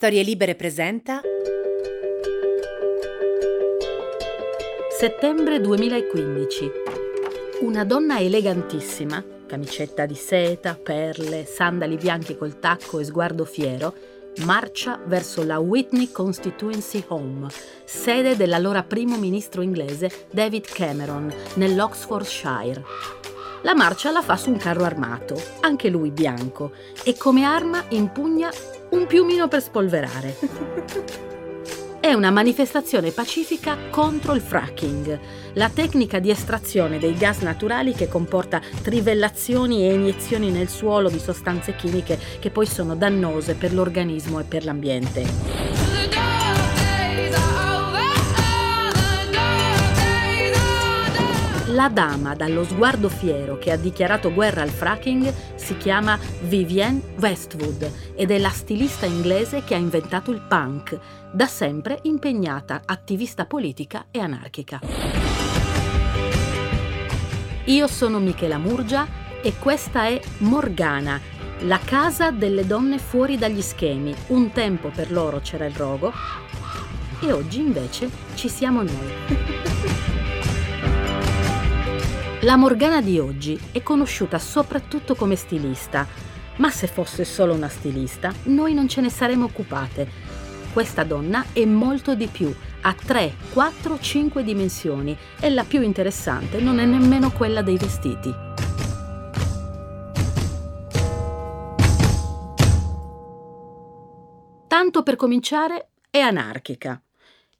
Storie 0.00 0.22
Libere 0.22 0.54
presenta 0.54 1.20
Settembre 4.96 5.60
2015. 5.60 6.70
Una 7.62 7.82
donna 7.82 8.20
elegantissima, 8.20 9.24
camicetta 9.48 10.06
di 10.06 10.14
seta, 10.14 10.78
perle, 10.80 11.44
sandali 11.46 11.96
bianchi 11.96 12.36
col 12.36 12.60
tacco 12.60 13.00
e 13.00 13.04
sguardo 13.04 13.44
fiero, 13.44 13.92
marcia 14.44 15.00
verso 15.04 15.42
la 15.42 15.58
Whitney 15.58 16.12
Constituency 16.12 17.02
Home, 17.08 17.48
sede 17.84 18.36
dell'allora 18.36 18.84
primo 18.84 19.16
ministro 19.16 19.62
inglese 19.62 20.28
David 20.30 20.66
Cameron, 20.66 21.34
nell'Oxfordshire. 21.54 22.84
La 23.62 23.74
marcia 23.74 24.12
la 24.12 24.22
fa 24.22 24.36
su 24.36 24.50
un 24.50 24.58
carro 24.58 24.84
armato, 24.84 25.34
anche 25.62 25.88
lui 25.88 26.12
bianco, 26.12 26.70
e 27.02 27.16
come 27.16 27.42
arma 27.42 27.84
impugna 27.88 28.48
un 28.90 29.06
piumino 29.06 29.48
per 29.48 29.62
spolverare. 29.62 30.36
È 32.00 32.12
una 32.14 32.30
manifestazione 32.30 33.10
pacifica 33.10 33.76
contro 33.90 34.32
il 34.32 34.40
fracking, 34.40 35.18
la 35.54 35.68
tecnica 35.68 36.20
di 36.20 36.30
estrazione 36.30 36.98
dei 36.98 37.14
gas 37.14 37.40
naturali 37.40 37.92
che 37.92 38.08
comporta 38.08 38.62
trivellazioni 38.82 39.86
e 39.86 39.92
iniezioni 39.92 40.50
nel 40.50 40.68
suolo 40.68 41.10
di 41.10 41.18
sostanze 41.18 41.76
chimiche 41.76 42.18
che 42.38 42.50
poi 42.50 42.66
sono 42.66 42.94
dannose 42.94 43.54
per 43.54 43.74
l'organismo 43.74 44.40
e 44.40 44.44
per 44.44 44.64
l'ambiente. 44.64 45.87
La 51.78 51.88
dama 51.88 52.34
dallo 52.34 52.64
sguardo 52.64 53.08
fiero 53.08 53.56
che 53.56 53.70
ha 53.70 53.76
dichiarato 53.76 54.34
guerra 54.34 54.62
al 54.62 54.68
fracking 54.68 55.32
si 55.54 55.76
chiama 55.76 56.18
Vivienne 56.40 57.00
Westwood 57.20 58.16
ed 58.16 58.32
è 58.32 58.38
la 58.38 58.50
stilista 58.50 59.06
inglese 59.06 59.62
che 59.62 59.76
ha 59.76 59.78
inventato 59.78 60.32
il 60.32 60.40
punk, 60.40 60.98
da 61.30 61.46
sempre 61.46 62.00
impegnata 62.02 62.82
attivista 62.84 63.46
politica 63.46 64.06
e 64.10 64.18
anarchica. 64.18 64.80
Io 67.66 67.86
sono 67.86 68.18
Michela 68.18 68.58
Murgia 68.58 69.06
e 69.40 69.56
questa 69.56 70.06
è 70.06 70.20
Morgana, 70.38 71.20
la 71.60 71.78
casa 71.78 72.32
delle 72.32 72.66
donne 72.66 72.98
fuori 72.98 73.38
dagli 73.38 73.62
schemi. 73.62 74.12
Un 74.28 74.50
tempo 74.50 74.88
per 74.88 75.12
loro 75.12 75.38
c'era 75.38 75.66
il 75.66 75.76
rogo 75.76 76.12
e 77.20 77.30
oggi 77.30 77.60
invece 77.60 78.10
ci 78.34 78.48
siamo 78.48 78.82
noi. 78.82 79.66
La 82.48 82.56
Morgana 82.56 83.02
di 83.02 83.18
oggi 83.18 83.60
è 83.72 83.82
conosciuta 83.82 84.38
soprattutto 84.38 85.14
come 85.14 85.36
stilista, 85.36 86.06
ma 86.56 86.70
se 86.70 86.86
fosse 86.86 87.26
solo 87.26 87.52
una 87.52 87.68
stilista, 87.68 88.32
noi 88.44 88.72
non 88.72 88.88
ce 88.88 89.02
ne 89.02 89.10
saremmo 89.10 89.44
occupate. 89.44 90.08
Questa 90.72 91.04
donna 91.04 91.44
è 91.52 91.66
molto 91.66 92.14
di 92.14 92.26
più, 92.26 92.50
ha 92.80 92.94
3, 92.94 93.34
4, 93.52 93.98
5 93.98 94.42
dimensioni 94.42 95.14
e 95.38 95.50
la 95.50 95.64
più 95.64 95.82
interessante 95.82 96.58
non 96.58 96.78
è 96.78 96.86
nemmeno 96.86 97.30
quella 97.32 97.60
dei 97.60 97.76
vestiti. 97.76 98.34
Tanto 104.66 105.02
per 105.02 105.16
cominciare, 105.16 105.90
è 106.08 106.20
anarchica. 106.20 106.98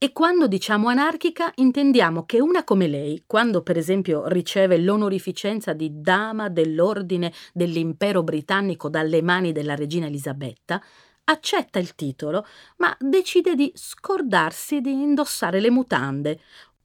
E 0.01 0.13
quando 0.13 0.47
diciamo 0.47 0.87
anarchica 0.87 1.51
intendiamo 1.57 2.25
che 2.25 2.41
una 2.41 2.63
come 2.63 2.87
lei, 2.87 3.25
quando 3.27 3.65
per 3.65 3.77
esempio 3.77 4.29
riceve 4.29 4.79
l'onorificenza 4.79 5.73
di 5.73 5.91
dama 6.01 6.49
dell'ordine 6.49 7.33
dell'impero 7.53 8.23
britannico 8.23 8.89
dalle 8.89 9.23
mani 9.23 9.51
della 9.51 9.75
regina 9.75 10.07
Elisabetta, 10.07 10.81
accetta 11.25 11.81
il 11.81 11.97
titolo, 11.97 12.47
ma 12.77 12.97
decide 13.01 13.57
di 13.57 13.73
scordarsi 13.75 14.81
di 14.81 14.93
indossare 14.93 15.59
le 15.59 15.71
mutande, 15.71 16.41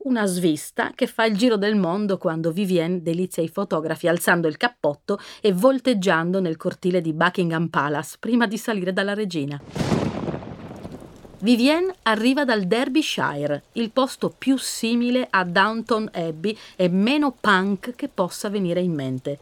una 0.06 0.26
svista 0.26 0.92
che 0.96 1.06
fa 1.06 1.26
il 1.26 1.38
giro 1.38 1.56
del 1.56 1.76
mondo 1.76 2.18
quando 2.18 2.52
Vivienne 2.52 3.04
delizia 3.04 3.44
i 3.44 3.48
fotografi 3.48 4.08
alzando 4.08 4.48
il 4.48 4.58
cappotto 4.58 5.20
e 5.40 5.54
volteggiando 5.54 6.42
nel 6.42 6.58
cortile 6.58 7.00
di 7.00 7.14
Buckingham 7.14 7.68
Palace 7.68 8.18
prima 8.20 8.48
di 8.48 8.58
salire 8.58 8.92
dalla 8.92 9.14
regina. 9.14 10.03
Vivienne 11.44 11.94
arriva 12.04 12.46
dal 12.46 12.64
Derbyshire, 12.64 13.64
il 13.74 13.92
posto 13.92 14.34
più 14.36 14.58
simile 14.58 15.28
a 15.30 15.44
Downton 15.44 16.10
Abbey 16.14 16.58
e 16.78 16.88
meno 16.88 17.36
punk 17.38 17.96
che 17.96 18.08
possa 18.08 18.50
venire 18.50 18.80
in 18.80 18.94
mente. 18.94 19.40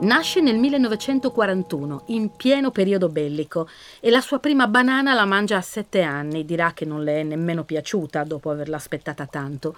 Nasce 0.00 0.40
nel 0.40 0.56
1941, 0.56 2.04
in 2.06 2.34
pieno 2.34 2.70
periodo 2.70 3.10
bellico, 3.10 3.68
e 4.00 4.08
la 4.08 4.22
sua 4.22 4.38
prima 4.38 4.66
banana 4.66 5.12
la 5.12 5.26
mangia 5.26 5.58
a 5.58 5.60
sette 5.60 6.00
anni, 6.00 6.46
dirà 6.46 6.72
che 6.72 6.86
non 6.86 7.04
le 7.04 7.20
è 7.20 7.22
nemmeno 7.22 7.64
piaciuta 7.64 8.24
dopo 8.24 8.48
averla 8.48 8.76
aspettata 8.76 9.26
tanto. 9.26 9.76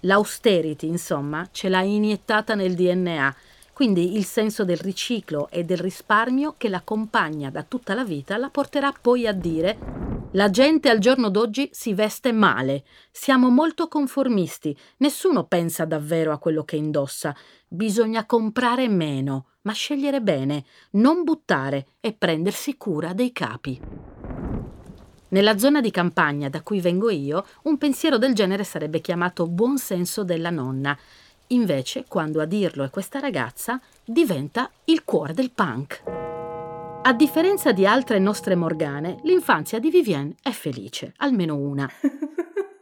L'austerity, 0.00 0.86
insomma, 0.86 1.48
ce 1.50 1.70
l'ha 1.70 1.80
iniettata 1.80 2.54
nel 2.54 2.74
DNA, 2.74 3.34
quindi 3.80 4.14
il 4.14 4.26
senso 4.26 4.66
del 4.66 4.76
riciclo 4.76 5.48
e 5.48 5.64
del 5.64 5.78
risparmio 5.78 6.54
che 6.58 6.68
l'accompagna 6.68 7.48
da 7.48 7.62
tutta 7.62 7.94
la 7.94 8.04
vita 8.04 8.36
la 8.36 8.50
porterà 8.50 8.92
poi 8.92 9.26
a 9.26 9.32
dire 9.32 10.28
la 10.32 10.50
gente 10.50 10.90
al 10.90 10.98
giorno 10.98 11.30
d'oggi 11.30 11.70
si 11.72 11.94
veste 11.94 12.30
male, 12.30 12.84
siamo 13.10 13.48
molto 13.48 13.88
conformisti, 13.88 14.76
nessuno 14.98 15.44
pensa 15.44 15.86
davvero 15.86 16.30
a 16.32 16.38
quello 16.38 16.62
che 16.62 16.76
indossa. 16.76 17.34
Bisogna 17.66 18.26
comprare 18.26 18.86
meno, 18.86 19.46
ma 19.62 19.72
scegliere 19.72 20.20
bene, 20.20 20.66
non 20.90 21.24
buttare 21.24 21.86
e 22.00 22.12
prendersi 22.12 22.76
cura 22.76 23.14
dei 23.14 23.32
capi. 23.32 23.80
Nella 25.28 25.56
zona 25.56 25.80
di 25.80 25.90
campagna 25.90 26.50
da 26.50 26.60
cui 26.60 26.82
vengo 26.82 27.08
io, 27.08 27.46
un 27.62 27.78
pensiero 27.78 28.18
del 28.18 28.34
genere 28.34 28.64
sarebbe 28.64 29.00
chiamato 29.00 29.46
buon 29.46 29.78
senso 29.78 30.22
della 30.22 30.50
nonna. 30.50 30.98
Invece, 31.52 32.04
quando 32.06 32.40
a 32.40 32.44
dirlo 32.44 32.84
è 32.84 32.90
questa 32.90 33.18
ragazza, 33.18 33.80
diventa 34.04 34.70
il 34.84 35.02
cuore 35.02 35.32
del 35.32 35.50
punk. 35.50 36.02
A 37.02 37.12
differenza 37.12 37.72
di 37.72 37.84
altre 37.84 38.20
nostre 38.20 38.54
Morgane, 38.54 39.18
l'infanzia 39.24 39.80
di 39.80 39.90
Vivienne 39.90 40.34
è 40.42 40.50
felice, 40.50 41.12
almeno 41.16 41.56
una. 41.56 41.90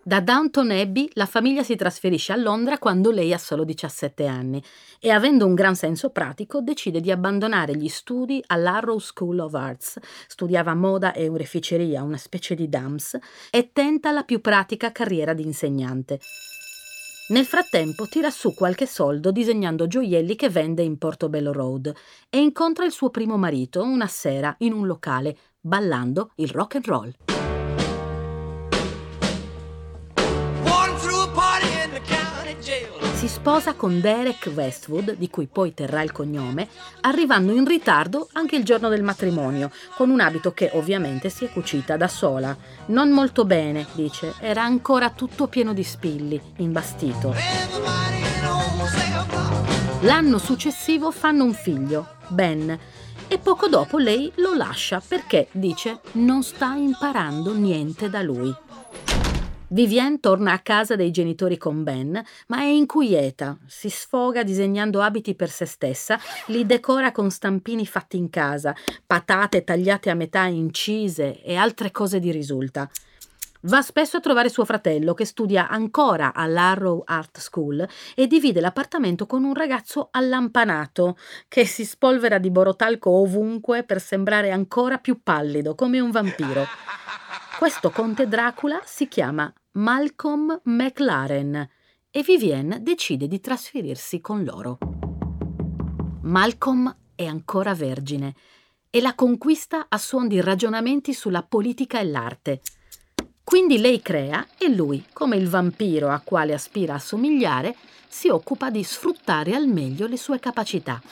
Da 0.02 0.20
Downton 0.20 0.70
Abbey 0.70 1.08
la 1.14 1.24
famiglia 1.24 1.62
si 1.62 1.76
trasferisce 1.76 2.32
a 2.32 2.36
Londra 2.36 2.78
quando 2.78 3.10
lei 3.10 3.32
ha 3.32 3.38
solo 3.38 3.64
17 3.64 4.26
anni 4.26 4.62
e 5.00 5.10
avendo 5.10 5.46
un 5.46 5.54
gran 5.54 5.74
senso 5.74 6.10
pratico 6.10 6.60
decide 6.60 7.00
di 7.00 7.10
abbandonare 7.10 7.76
gli 7.76 7.88
studi 7.88 8.42
all'Arrow 8.46 8.98
School 8.98 9.38
of 9.38 9.54
Arts, 9.54 9.98
studiava 10.26 10.74
moda 10.74 11.12
e 11.12 11.28
oreficeria, 11.28 12.02
una 12.02 12.16
specie 12.16 12.54
di 12.54 12.68
dams, 12.68 13.18
e 13.50 13.70
tenta 13.72 14.10
la 14.10 14.24
più 14.24 14.40
pratica 14.40 14.92
carriera 14.92 15.32
di 15.32 15.44
insegnante. 15.44 16.20
Nel 17.30 17.44
frattempo 17.44 18.06
tira 18.06 18.30
su 18.30 18.54
qualche 18.54 18.86
soldo 18.86 19.30
disegnando 19.30 19.86
gioielli 19.86 20.34
che 20.34 20.48
vende 20.48 20.82
in 20.82 20.96
Portobello 20.96 21.52
Road 21.52 21.92
e 22.30 22.38
incontra 22.38 22.86
il 22.86 22.90
suo 22.90 23.10
primo 23.10 23.36
marito 23.36 23.82
una 23.82 24.06
sera 24.06 24.54
in 24.60 24.72
un 24.72 24.86
locale 24.86 25.36
ballando 25.60 26.30
il 26.36 26.48
rock 26.48 26.76
and 26.76 26.86
roll. 26.86 27.37
Sposa 33.28 33.74
con 33.74 34.00
Derek 34.00 34.50
Westwood, 34.54 35.16
di 35.16 35.28
cui 35.28 35.46
poi 35.46 35.74
terrà 35.74 36.02
il 36.02 36.12
cognome, 36.12 36.66
arrivando 37.02 37.52
in 37.52 37.66
ritardo 37.66 38.28
anche 38.32 38.56
il 38.56 38.64
giorno 38.64 38.88
del 38.88 39.02
matrimonio, 39.02 39.70
con 39.96 40.08
un 40.08 40.20
abito 40.20 40.52
che 40.52 40.70
ovviamente 40.72 41.28
si 41.28 41.44
è 41.44 41.50
cucita 41.50 41.96
da 41.96 42.08
sola. 42.08 42.56
Non 42.86 43.10
molto 43.10 43.44
bene, 43.44 43.86
dice, 43.92 44.34
era 44.40 44.62
ancora 44.62 45.10
tutto 45.10 45.46
pieno 45.46 45.74
di 45.74 45.84
spilli, 45.84 46.40
imbastito. 46.56 47.34
L'anno 50.00 50.38
successivo 50.38 51.10
fanno 51.10 51.44
un 51.44 51.52
figlio, 51.52 52.06
Ben, 52.28 52.78
e 53.28 53.38
poco 53.38 53.68
dopo 53.68 53.98
lei 53.98 54.32
lo 54.36 54.54
lascia 54.54 55.02
perché, 55.06 55.48
dice, 55.52 56.00
non 56.12 56.42
sta 56.42 56.74
imparando 56.74 57.54
niente 57.54 58.08
da 58.08 58.22
lui. 58.22 58.54
Vivienne 59.70 60.18
torna 60.18 60.52
a 60.52 60.60
casa 60.60 60.96
dei 60.96 61.10
genitori 61.10 61.58
con 61.58 61.82
Ben, 61.82 62.18
ma 62.46 62.60
è 62.60 62.64
inquieta. 62.64 63.58
Si 63.66 63.90
sfoga 63.90 64.42
disegnando 64.42 65.02
abiti 65.02 65.34
per 65.34 65.50
se 65.50 65.66
stessa, 65.66 66.18
li 66.46 66.64
decora 66.64 67.12
con 67.12 67.30
stampini 67.30 67.84
fatti 67.84 68.16
in 68.16 68.30
casa, 68.30 68.74
patate 69.06 69.64
tagliate 69.64 70.08
a 70.08 70.14
metà 70.14 70.44
incise 70.44 71.42
e 71.42 71.54
altre 71.54 71.90
cose 71.90 72.18
di 72.18 72.30
risulta. 72.30 72.88
Va 73.62 73.82
spesso 73.82 74.16
a 74.16 74.20
trovare 74.20 74.48
suo 74.48 74.64
fratello 74.64 75.12
che 75.12 75.26
studia 75.26 75.68
ancora 75.68 76.32
all'Arrow 76.32 77.02
Art 77.04 77.38
School 77.38 77.86
e 78.14 78.26
divide 78.26 78.60
l'appartamento 78.60 79.26
con 79.26 79.44
un 79.44 79.52
ragazzo 79.52 80.08
allampanato 80.12 81.18
che 81.46 81.66
si 81.66 81.84
spolvera 81.84 82.38
di 82.38 82.50
borotalco 82.50 83.10
ovunque 83.10 83.82
per 83.82 84.00
sembrare 84.00 84.50
ancora 84.50 84.96
più 84.96 85.20
pallido, 85.22 85.74
come 85.74 86.00
un 86.00 86.10
vampiro. 86.10 86.64
Questo 87.58 87.90
conte 87.90 88.28
Dracula 88.28 88.80
si 88.84 89.08
chiama 89.08 89.52
Malcolm 89.72 90.60
McLaren 90.66 91.68
e 92.08 92.22
Vivienne 92.22 92.84
decide 92.84 93.26
di 93.26 93.40
trasferirsi 93.40 94.20
con 94.20 94.44
loro. 94.44 94.78
Malcolm 96.22 96.96
è 97.16 97.26
ancora 97.26 97.74
vergine 97.74 98.36
e 98.88 99.00
la 99.00 99.16
conquista 99.16 99.86
a 99.88 99.98
suon 99.98 100.28
di 100.28 100.40
ragionamenti 100.40 101.12
sulla 101.12 101.42
politica 101.42 101.98
e 101.98 102.04
l'arte. 102.04 102.60
Quindi 103.42 103.78
lei 103.78 104.00
crea 104.02 104.46
e 104.56 104.68
lui, 104.68 105.04
come 105.12 105.34
il 105.34 105.48
vampiro 105.48 106.10
a 106.10 106.20
quale 106.20 106.54
aspira 106.54 106.94
a 106.94 107.00
somigliare, 107.00 107.74
si 108.06 108.28
occupa 108.28 108.70
di 108.70 108.84
sfruttare 108.84 109.56
al 109.56 109.66
meglio 109.66 110.06
le 110.06 110.16
sue 110.16 110.38
capacità. 110.38 111.02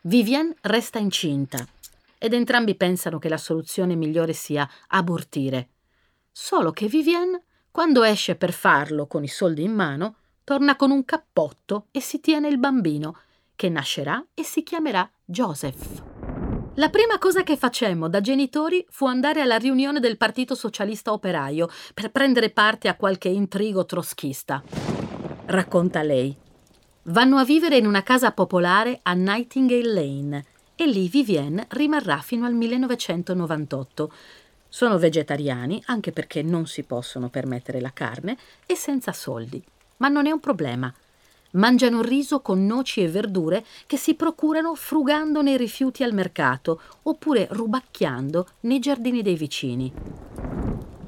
Vivienne 0.00 0.56
resta 0.62 0.98
incinta 0.98 1.64
ed 2.22 2.34
entrambi 2.34 2.74
pensano 2.74 3.18
che 3.18 3.30
la 3.30 3.38
soluzione 3.38 3.94
migliore 3.94 4.34
sia 4.34 4.68
abortire. 4.88 5.70
Solo 6.30 6.70
che 6.70 6.86
Vivienne, 6.86 7.44
quando 7.70 8.02
esce 8.02 8.36
per 8.36 8.52
farlo 8.52 9.06
con 9.06 9.24
i 9.24 9.28
soldi 9.28 9.62
in 9.62 9.72
mano, 9.72 10.16
torna 10.44 10.76
con 10.76 10.90
un 10.90 11.06
cappotto 11.06 11.86
e 11.90 12.00
si 12.00 12.20
tiene 12.20 12.48
il 12.48 12.58
bambino, 12.58 13.16
che 13.56 13.70
nascerà 13.70 14.22
e 14.34 14.42
si 14.42 14.62
chiamerà 14.62 15.10
Joseph. 15.24 16.02
La 16.74 16.90
prima 16.90 17.18
cosa 17.18 17.42
che 17.42 17.56
facemmo 17.56 18.06
da 18.10 18.20
genitori 18.20 18.84
fu 18.90 19.06
andare 19.06 19.40
alla 19.40 19.56
riunione 19.56 19.98
del 19.98 20.18
Partito 20.18 20.54
Socialista 20.54 21.12
Operaio 21.12 21.70
per 21.94 22.10
prendere 22.10 22.50
parte 22.50 22.88
a 22.88 22.96
qualche 22.96 23.30
intrigo 23.30 23.86
troschista. 23.86 24.62
Racconta 25.46 26.02
lei. 26.02 26.36
Vanno 27.04 27.38
a 27.38 27.44
vivere 27.44 27.78
in 27.78 27.86
una 27.86 28.02
casa 28.02 28.32
popolare 28.32 29.00
a 29.02 29.14
Nightingale 29.14 29.92
Lane 29.92 30.44
e 30.80 30.86
lì 30.86 31.08
Vivienne 31.08 31.66
rimarrà 31.72 32.22
fino 32.22 32.46
al 32.46 32.54
1998. 32.54 34.12
Sono 34.66 34.96
vegetariani 34.96 35.82
anche 35.84 36.10
perché 36.10 36.40
non 36.40 36.66
si 36.66 36.84
possono 36.84 37.28
permettere 37.28 37.82
la 37.82 37.92
carne 37.92 38.38
e 38.64 38.76
senza 38.76 39.12
soldi. 39.12 39.62
Ma 39.98 40.08
non 40.08 40.24
è 40.24 40.30
un 40.30 40.40
problema. 40.40 40.90
Mangiano 41.50 42.00
riso 42.00 42.40
con 42.40 42.64
noci 42.64 43.02
e 43.02 43.10
verdure 43.10 43.62
che 43.84 43.98
si 43.98 44.14
procurano 44.14 44.74
frugando 44.74 45.42
nei 45.42 45.58
rifiuti 45.58 46.02
al 46.02 46.14
mercato 46.14 46.80
oppure 47.02 47.46
rubacchiando 47.50 48.46
nei 48.60 48.78
giardini 48.78 49.20
dei 49.20 49.36
vicini. 49.36 49.92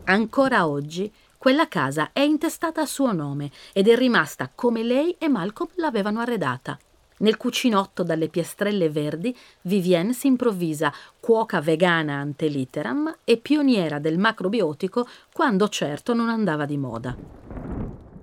Ancora 0.05 0.69
oggi 0.69 1.11
quella 1.39 1.67
casa 1.67 2.11
è 2.13 2.21
intestata 2.21 2.83
a 2.83 2.87
suo 2.87 3.13
nome 3.13 3.51
ed 3.73 3.89
è 3.89 3.97
rimasta 3.97 4.51
come 4.55 4.83
lei 4.83 5.17
e 5.19 5.29
Malcolm 5.29 5.71
l'avevano 5.77 6.21
arredata. 6.21 6.79
Nel 7.23 7.37
cucinotto 7.37 8.03
dalle 8.03 8.29
piastrelle 8.29 8.91
verdi, 8.91 9.37
Vivienne 9.63 10.13
si 10.13 10.27
improvvisa 10.27 10.93
cuoca 11.21 11.61
vegana 11.61 12.15
ante 12.15 12.49
litteram 12.49 13.19
e 13.25 13.37
pioniera 13.37 14.01
del 14.01 14.19
macrobiotico 14.19 15.07
quando 15.33 15.69
certo 15.69 16.15
non 16.15 16.29
andava 16.29 16.67
di 16.67 16.77
moda. 16.77 17.17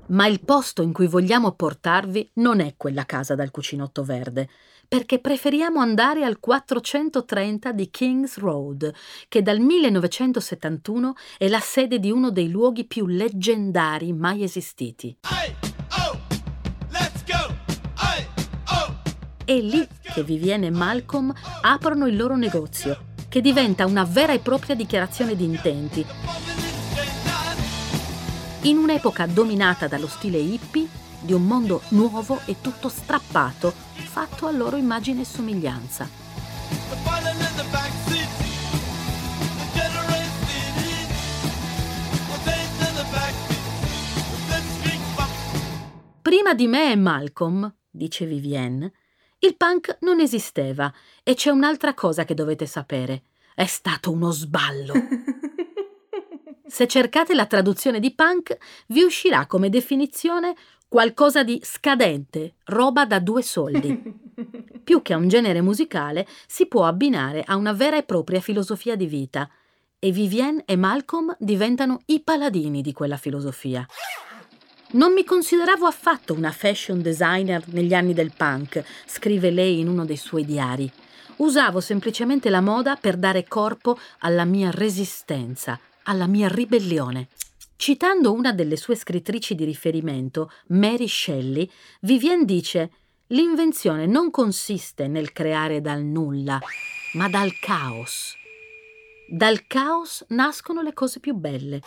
Ma 0.07 0.28
il 0.28 0.42
posto 0.42 0.81
in 0.81 0.92
cui 0.92 1.07
vogliamo 1.07 1.51
portarvi 1.51 2.31
non 2.36 2.60
è 2.60 2.74
quella 2.75 3.06
casa 3.06 3.36
dal 3.36 3.51
cucinotto 3.51 4.04
verde, 4.04 4.50
perché 4.88 5.19
preferiamo 5.19 5.80
andare 5.80 6.25
al 6.25 6.40
430 6.40 7.72
di 7.72 7.90
King's 7.92 8.38
Road, 8.38 8.92
che 9.30 9.42
dal 9.42 9.60
1971 9.60 11.13
è 11.38 11.48
la 11.48 11.60
sede 11.60 12.00
di 12.00 12.12
uno 12.12 12.31
dei 12.31 12.50
luoghi 12.50 12.86
più 12.86 13.06
leggendari 13.06 14.12
mai 14.12 14.44
esistiti. 14.44 15.16
Oh, 15.22 16.19
è 19.50 19.60
lì 19.62 19.88
che 20.04 20.22
Vivienne 20.22 20.68
e 20.68 20.69
Malcolm 20.69 21.34
aprono 21.62 22.06
il 22.06 22.16
loro 22.16 22.38
negozio, 22.38 23.06
che 23.28 23.42
diventa 23.42 23.88
una 23.88 24.04
vera 24.04 24.31
e 24.31 24.38
propria 24.38 24.75
dichiarazione 24.75 25.36
di 25.36 25.44
intenti 25.44 26.06
in 28.63 28.78
un'epoca 28.78 29.25
dominata 29.25 29.88
dallo 29.88 30.07
stile 30.07 30.38
hippie, 30.38 30.88
di 31.22 31.34
un 31.34 31.46
mondo 31.48 31.81
nuovo 31.90 32.42
e 32.46 32.57
tutto 32.62 32.90
strappato, 32.90 33.72
fatto 33.72 34.46
a 34.46 34.51
loro 34.51 34.75
immagine 34.75 35.22
e 35.22 35.25
somiglianza. 35.25 36.07
Prima 46.22 46.54
di 46.54 46.68
me 46.68 46.92
e 46.92 46.96
Malcolm, 46.96 47.74
dice 47.90 48.25
Vivienne, 48.25 48.92
il 49.41 49.56
punk 49.56 50.00
non 50.01 50.19
esisteva 50.19 50.94
e 51.24 51.33
c'è 51.33 51.50
un'altra 51.50 51.94
cosa 51.94 52.25
che 52.25 52.33
dovete 52.33 52.65
sapere. 52.65 53.24
È 53.56 53.65
stato 53.65 54.12
uno 54.12 54.31
sballo. 54.31 54.94
Se 56.68 56.88
cercate 56.88 57.33
la 57.33 57.45
traduzione 57.45 58.00
di 58.00 58.13
punk, 58.13 58.57
vi 58.88 59.01
uscirà 59.01 59.47
come 59.47 59.69
definizione 59.69 60.56
qualcosa 60.89 61.44
di 61.44 61.59
scadente, 61.63 62.56
roba 62.65 63.06
da 63.06 63.19
due 63.19 63.41
soldi. 63.41 63.97
Più 64.83 65.01
che 65.01 65.13
a 65.13 65.18
un 65.18 65.30
genere 65.30 65.62
musicale, 65.62 66.27
si 66.45 66.68
può 66.68 66.86
abbinare 66.86 67.44
a 67.45 67.56
una 67.56 67.74
vera 67.74 67.95
e 67.95 68.03
propria 68.03 68.41
filosofia 68.41 68.95
di 68.95 69.06
vita. 69.06 69.50
E 70.00 70.12
Vivienne 70.12 70.63
e 70.65 70.75
Malcolm 70.75 71.36
diventano 71.39 72.01
i 72.06 72.21
paladini 72.21 72.81
di 72.81 72.91
quella 72.91 73.18
filosofia. 73.18 73.86
Non 74.91 75.13
mi 75.13 75.24
consideravo 75.24 75.86
affatto 75.86 76.33
una 76.33 76.51
fashion 76.51 77.00
designer 77.03 77.63
negli 77.68 77.94
anni 77.94 78.15
del 78.15 78.31
punk, 78.36 78.83
scrive 79.06 79.51
lei 79.51 79.80
in 79.80 79.88
uno 79.88 80.03
dei 80.03 80.18
suoi 80.18 80.44
diari. 80.44 80.91
Usavo 81.38 81.80
semplicemente 81.80 82.50
la 82.50 82.59
moda 82.59 82.95
per 82.95 83.15
dare 83.15 83.47
corpo 83.47 84.00
alla 84.19 84.45
mia 84.45 84.71
resistenza, 84.71 85.80
alla 86.03 86.25
mia 86.25 86.47
ribellione. 86.47 87.27
Citando 87.75 88.33
una 88.33 88.51
delle 88.51 88.77
sue 88.77 88.95
scrittrici 88.95 89.53
di 89.53 89.63
riferimento, 89.63 90.51
Mary 90.69 91.07
Shelley, 91.07 91.69
Vivienne 92.01 92.45
dice 92.45 92.91
L'invenzione 93.27 94.07
non 94.07 94.31
consiste 94.31 95.07
nel 95.07 95.31
creare 95.31 95.81
dal 95.81 96.01
nulla, 96.01 96.59
ma 97.13 97.30
dal 97.30 97.51
caos. 97.59 98.38
Dal 99.31 99.68
caos 99.68 100.26
nascono 100.30 100.81
le 100.81 100.92
cose 100.96 101.20
più 101.20 101.36
belle, 101.36 101.81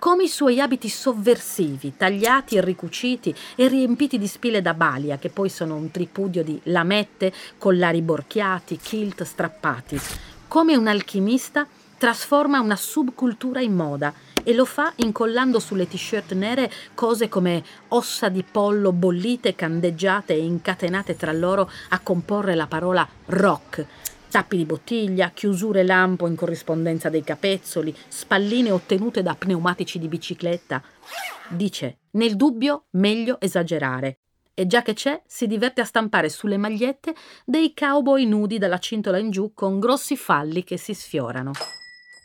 come 0.00 0.24
i 0.24 0.28
suoi 0.28 0.60
abiti 0.60 0.88
sovversivi, 0.88 1.96
tagliati 1.96 2.56
e 2.56 2.60
ricuciti 2.60 3.32
e 3.54 3.68
riempiti 3.68 4.18
di 4.18 4.26
spille 4.26 4.60
da 4.60 4.74
balia, 4.74 5.16
che 5.16 5.28
poi 5.28 5.48
sono 5.50 5.76
un 5.76 5.92
tripudio 5.92 6.42
di 6.42 6.60
lamette, 6.64 7.32
collari 7.58 8.02
borchiati, 8.02 8.76
kilt 8.76 9.22
strappati. 9.22 10.00
Come 10.48 10.74
un 10.74 10.88
alchimista 10.88 11.64
trasforma 11.96 12.58
una 12.58 12.74
subcultura 12.74 13.60
in 13.60 13.76
moda 13.76 14.12
e 14.42 14.52
lo 14.52 14.64
fa 14.64 14.92
incollando 14.96 15.60
sulle 15.60 15.86
t-shirt 15.86 16.32
nere 16.32 16.72
cose 16.94 17.28
come 17.28 17.62
ossa 17.88 18.28
di 18.28 18.42
pollo 18.42 18.90
bollite, 18.90 19.54
candeggiate 19.54 20.32
e 20.32 20.42
incatenate 20.42 21.14
tra 21.14 21.30
loro 21.30 21.70
a 21.90 22.00
comporre 22.00 22.56
la 22.56 22.66
parola 22.66 23.08
rock. 23.26 23.86
Tappi 24.30 24.56
di 24.56 24.64
bottiglia, 24.64 25.30
chiusure 25.30 25.82
lampo 25.82 26.28
in 26.28 26.36
corrispondenza 26.36 27.08
dei 27.08 27.24
capezzoli, 27.24 27.92
spalline 28.06 28.70
ottenute 28.70 29.22
da 29.22 29.34
pneumatici 29.34 29.98
di 29.98 30.06
bicicletta. 30.06 30.80
Dice, 31.48 31.98
nel 32.12 32.36
dubbio 32.36 32.84
meglio 32.90 33.40
esagerare. 33.40 34.20
E 34.54 34.68
già 34.68 34.82
che 34.82 34.94
c'è, 34.94 35.20
si 35.26 35.48
diverte 35.48 35.80
a 35.80 35.84
stampare 35.84 36.28
sulle 36.28 36.58
magliette 36.58 37.12
dei 37.44 37.74
cowboy 37.74 38.24
nudi 38.24 38.58
dalla 38.58 38.78
cintola 38.78 39.18
in 39.18 39.30
giù 39.30 39.52
con 39.52 39.80
grossi 39.80 40.16
falli 40.16 40.62
che 40.62 40.76
si 40.76 40.94
sfiorano. 40.94 41.50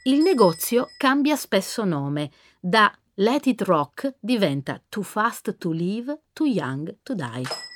Il 0.04 0.20
negozio 0.20 0.90
cambia 0.98 1.36
spesso 1.36 1.84
nome, 1.86 2.30
da 2.60 2.94
Let 3.16 3.48
It 3.48 3.62
Rock 3.64 4.18
diventa 4.20 4.80
Too 4.88 5.02
Fast 5.02 5.58
to 5.58 5.72
Live, 5.72 6.22
Too 6.34 6.46
Young 6.46 6.98
to 7.02 7.16
Die. 7.16 7.75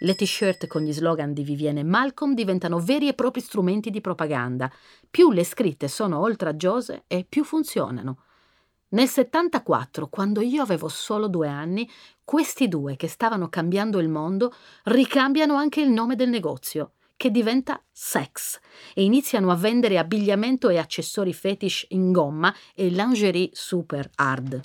Le 0.00 0.14
t-shirt 0.14 0.66
con 0.66 0.82
gli 0.82 0.92
slogan 0.92 1.32
di 1.32 1.42
Vivienne 1.42 1.80
e 1.80 1.84
Malcolm 1.84 2.34
diventano 2.34 2.78
veri 2.78 3.08
e 3.08 3.14
propri 3.14 3.40
strumenti 3.40 3.90
di 3.90 4.02
propaganda. 4.02 4.70
Più 5.08 5.32
le 5.32 5.42
scritte 5.42 5.88
sono 5.88 6.20
oltraggiose 6.20 7.04
e 7.06 7.24
più 7.26 7.44
funzionano. 7.44 8.18
Nel 8.88 9.08
74, 9.08 10.08
quando 10.08 10.42
io 10.42 10.62
avevo 10.62 10.88
solo 10.88 11.28
due 11.28 11.48
anni, 11.48 11.90
questi 12.24 12.68
due 12.68 12.96
che 12.96 13.08
stavano 13.08 13.48
cambiando 13.48 13.98
il 13.98 14.08
mondo 14.08 14.54
ricambiano 14.84 15.54
anche 15.54 15.80
il 15.80 15.90
nome 15.90 16.14
del 16.14 16.28
negozio 16.28 16.92
che 17.16 17.30
diventa 17.30 17.82
sex 17.90 18.60
e 18.94 19.02
iniziano 19.02 19.50
a 19.50 19.56
vendere 19.56 19.96
abbigliamento 19.96 20.68
e 20.68 20.76
accessori 20.76 21.32
fetish 21.32 21.86
in 21.90 22.12
gomma 22.12 22.54
e 22.74 22.88
lingerie 22.88 23.48
super 23.52 24.10
hard. 24.16 24.60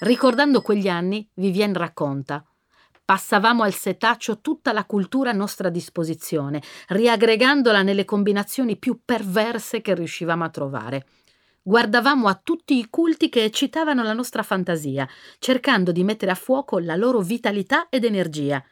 Ricordando 0.00 0.60
quegli 0.60 0.88
anni, 0.88 1.28
Vivienne 1.34 1.78
racconta 1.78 2.47
Passavamo 3.08 3.62
al 3.62 3.72
setaccio 3.72 4.42
tutta 4.42 4.70
la 4.74 4.84
cultura 4.84 5.30
a 5.30 5.32
nostra 5.32 5.70
disposizione, 5.70 6.60
riaggregandola 6.88 7.80
nelle 7.80 8.04
combinazioni 8.04 8.76
più 8.76 9.00
perverse 9.02 9.80
che 9.80 9.94
riuscivamo 9.94 10.44
a 10.44 10.50
trovare. 10.50 11.06
Guardavamo 11.62 12.28
a 12.28 12.34
tutti 12.34 12.76
i 12.76 12.90
culti 12.90 13.30
che 13.30 13.44
eccitavano 13.44 14.02
la 14.02 14.12
nostra 14.12 14.42
fantasia, 14.42 15.08
cercando 15.38 15.90
di 15.90 16.04
mettere 16.04 16.32
a 16.32 16.34
fuoco 16.34 16.78
la 16.78 16.96
loro 16.96 17.20
vitalità 17.20 17.88
ed 17.88 18.04
energia. 18.04 18.62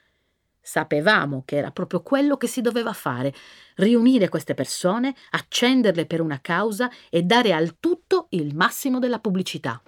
Sapevamo 0.61 1.43
che 1.47 1.57
era 1.57 1.71
proprio 1.71 2.03
quello 2.03 2.37
che 2.37 2.47
si 2.47 2.61
doveva 2.61 2.93
fare, 2.93 3.33
riunire 3.77 4.29
queste 4.29 4.53
persone, 4.53 5.15
accenderle 5.31 6.05
per 6.05 6.21
una 6.21 6.43
causa 6.43 6.91
e 7.09 7.23
dare 7.23 7.55
al 7.55 7.79
tutto 7.81 8.27
il 8.33 8.55
massimo 8.55 8.99
della 8.99 9.19
pubblicità. 9.19 9.81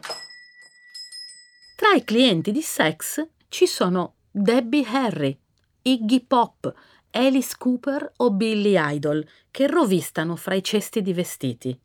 Tra 1.76 1.93
i 1.93 2.02
clienti 2.02 2.50
di 2.50 2.62
Sex 2.62 3.28
ci 3.49 3.67
sono 3.67 4.14
Debbie 4.40 4.87
Harry, 4.87 5.37
Iggy 5.83 6.25
Pop, 6.25 6.73
Alice 7.11 7.57
Cooper 7.59 8.12
o 8.18 8.30
Billy 8.30 8.76
Idol, 8.78 9.26
che 9.50 9.66
rovistano 9.66 10.37
fra 10.37 10.54
i 10.54 10.62
cesti 10.62 11.02
di 11.02 11.12
vestiti. 11.12 11.76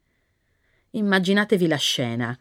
Immaginatevi 0.91 1.65
la 1.65 1.77
scena. 1.77 2.37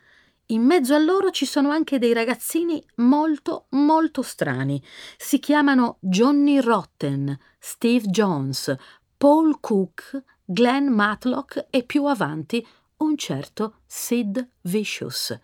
In 0.47 0.65
mezzo 0.65 0.95
a 0.95 0.99
loro 0.99 1.31
ci 1.31 1.47
sono 1.47 1.71
anche 1.71 1.99
dei 1.99 2.13
ragazzini 2.13 2.85
molto, 2.97 3.69
molto 3.71 4.21
strani. 4.21 4.83
Si 5.17 5.39
chiamano 5.39 5.97
Johnny 6.01 6.61
Rotten, 6.61 7.35
Steve 7.59 8.07
Jones, 8.09 8.77
Paul 9.17 9.61
Cook, 9.61 10.25
Glenn 10.45 10.89
Matlock 10.89 11.69
e 11.71 11.85
più 11.85 12.05
avanti 12.05 12.67
un 12.99 13.17
certo 13.17 13.77
Sid 13.87 14.47
Vicious. 14.61 15.41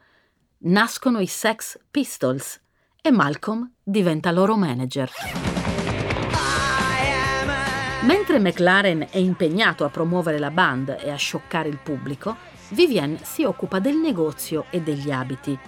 Nascono 0.59 1.21
i 1.21 1.27
Sex 1.27 1.79
Pistols 1.91 2.61
e 3.09 3.11
Malcolm 3.11 3.71
diventa 3.83 4.31
loro 4.31 4.55
manager. 4.57 5.11
Mentre 8.03 8.38
McLaren 8.38 9.07
è 9.11 9.17
impegnato 9.17 9.85
a 9.85 9.88
promuovere 9.88 10.38
la 10.38 10.50
band 10.50 10.99
e 11.00 11.11
a 11.11 11.17
scioccare 11.17 11.69
il 11.69 11.79
pubblico, 11.83 12.37
Vivienne 12.71 13.21
si 13.23 13.45
occupa 13.45 13.79
del 13.79 13.97
negozio 13.97 14.67
e 14.69 14.83
degli 14.83 15.11
abiti. 15.11 15.59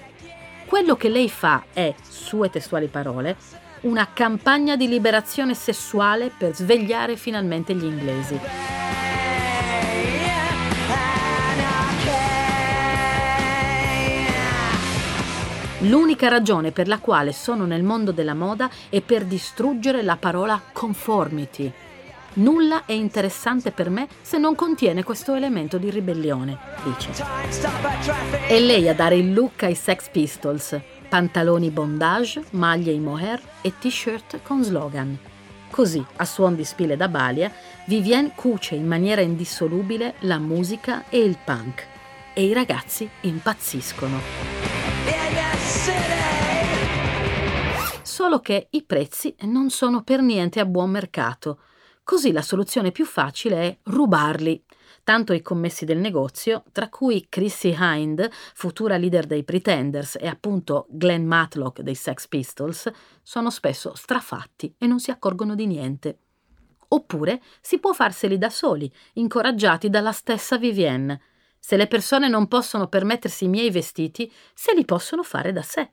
Quello 0.66 0.96
che 0.96 1.08
lei 1.08 1.30
fa 1.30 1.64
è, 1.72 1.94
sue 2.06 2.50
testuali 2.50 2.88
parole, 2.88 3.36
una 3.82 4.08
campagna 4.12 4.76
di 4.76 4.86
liberazione 4.86 5.54
sessuale 5.54 6.30
per 6.36 6.54
svegliare 6.54 7.16
finalmente 7.16 7.74
gli 7.74 7.84
inglesi. 7.84 8.38
L'unica 15.84 16.28
ragione 16.28 16.72
per 16.72 16.88
la 16.88 16.98
quale 16.98 17.32
sono 17.32 17.64
nel 17.64 17.82
mondo 17.82 18.12
della 18.12 18.34
moda 18.34 18.68
è 18.90 19.00
per 19.00 19.24
distruggere 19.24 20.02
la 20.02 20.16
parola 20.16 20.60
conformity. 20.72 21.72
Nulla 22.34 22.84
è 22.84 22.92
interessante 22.92 23.70
per 23.70 23.88
me 23.88 24.06
se 24.20 24.36
non 24.36 24.54
contiene 24.54 25.02
questo 25.02 25.34
elemento 25.34 25.78
di 25.78 25.88
ribellione, 25.88 26.58
dice. 26.84 27.24
È 28.46 28.58
lei 28.60 28.88
a 28.88 28.94
dare 28.94 29.16
il 29.16 29.32
look 29.32 29.62
ai 29.62 29.74
Sex 29.74 30.10
Pistols, 30.10 30.78
pantaloni 31.08 31.70
bondage, 31.70 32.44
maglie 32.50 32.92
in 32.92 33.02
mohair 33.02 33.40
e 33.62 33.72
t-shirt 33.78 34.40
con 34.42 34.62
slogan. 34.62 35.18
Così, 35.70 36.04
a 36.16 36.24
suon 36.26 36.56
di 36.56 36.64
spile 36.64 36.96
da 36.96 37.08
balia, 37.08 37.50
Vivienne 37.86 38.32
cuce 38.34 38.74
in 38.74 38.86
maniera 38.86 39.22
indissolubile 39.22 40.14
la 40.20 40.38
musica 40.38 41.04
e 41.08 41.20
il 41.20 41.38
punk. 41.42 41.86
E 42.34 42.44
i 42.44 42.52
ragazzi 42.52 43.08
impazziscono. 43.22 44.59
Solo 48.20 48.40
che 48.40 48.66
i 48.72 48.82
prezzi 48.82 49.34
non 49.44 49.70
sono 49.70 50.02
per 50.02 50.20
niente 50.20 50.60
a 50.60 50.66
buon 50.66 50.90
mercato. 50.90 51.60
Così 52.04 52.32
la 52.32 52.42
soluzione 52.42 52.92
più 52.92 53.06
facile 53.06 53.62
è 53.62 53.78
rubarli. 53.84 54.62
Tanto 55.02 55.32
i 55.32 55.40
commessi 55.40 55.86
del 55.86 55.96
negozio, 55.96 56.64
tra 56.70 56.90
cui 56.90 57.28
Chrissy 57.30 57.74
Hind, 57.74 58.28
futura 58.52 58.98
leader 58.98 59.24
dei 59.24 59.42
Pretenders, 59.42 60.18
e 60.20 60.26
appunto 60.26 60.86
Glenn 60.90 61.24
Matlock 61.26 61.80
dei 61.80 61.94
Sex 61.94 62.28
Pistols, 62.28 62.90
sono 63.22 63.48
spesso 63.48 63.94
strafatti 63.94 64.74
e 64.76 64.86
non 64.86 65.00
si 65.00 65.10
accorgono 65.10 65.54
di 65.54 65.64
niente. 65.64 66.18
Oppure 66.88 67.40
si 67.62 67.78
può 67.78 67.94
farseli 67.94 68.36
da 68.36 68.50
soli, 68.50 68.92
incoraggiati 69.14 69.88
dalla 69.88 70.12
stessa 70.12 70.58
Vivienne. 70.58 71.22
Se 71.58 71.78
le 71.78 71.86
persone 71.86 72.28
non 72.28 72.48
possono 72.48 72.86
permettersi 72.86 73.46
i 73.46 73.48
miei 73.48 73.70
vestiti, 73.70 74.30
se 74.52 74.74
li 74.74 74.84
possono 74.84 75.22
fare 75.22 75.52
da 75.52 75.62
sé. 75.62 75.92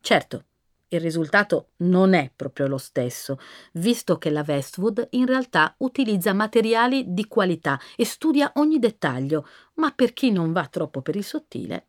Certo, 0.00 0.46
il 0.88 1.00
risultato 1.00 1.70
non 1.78 2.14
è 2.14 2.30
proprio 2.34 2.68
lo 2.68 2.78
stesso, 2.78 3.38
visto 3.72 4.18
che 4.18 4.30
la 4.30 4.44
Westwood 4.46 5.08
in 5.10 5.26
realtà 5.26 5.74
utilizza 5.78 6.32
materiali 6.32 7.04
di 7.08 7.26
qualità 7.26 7.80
e 7.96 8.04
studia 8.04 8.52
ogni 8.56 8.78
dettaglio, 8.78 9.48
ma 9.74 9.90
per 9.90 10.12
chi 10.12 10.30
non 10.30 10.52
va 10.52 10.66
troppo 10.66 11.02
per 11.02 11.16
il 11.16 11.24
sottile. 11.24 11.88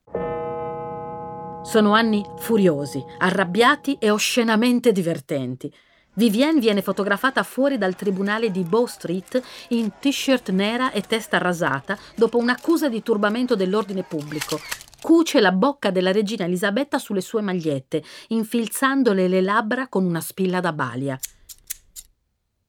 Sono 1.64 1.94
anni 1.94 2.26
furiosi, 2.38 3.04
arrabbiati 3.20 3.98
e 4.00 4.10
oscenamente 4.10 4.92
divertenti. 4.92 5.72
Vivienne 6.14 6.60
viene 6.60 6.82
fotografata 6.82 7.44
fuori 7.44 7.78
dal 7.78 7.96
tribunale 7.96 8.50
di 8.50 8.64
Bow 8.64 8.88
Street 8.88 9.40
in 9.70 9.92
t-shirt 10.00 10.50
nera 10.50 10.92
e 10.92 11.02
testa 11.02 11.38
rasata 11.38 11.96
dopo 12.16 12.38
un'accusa 12.38 12.90
di 12.90 13.04
turbamento 13.04 13.56
dell'ordine 13.56 14.02
pubblico 14.02 14.60
cuce 15.02 15.40
la 15.40 15.52
bocca 15.52 15.92
della 15.92 16.12
regina 16.12 16.46
Elisabetta 16.46 17.00
sulle 17.00 17.22
sue 17.22 17.42
magliette, 17.42 18.04
infilzandole 18.30 19.28
le 19.28 19.42
labbra 19.42 19.88
con 19.88 20.06
una 20.06 20.22
spilla 20.22 20.60
da 20.60 20.74
balia. 20.74 21.20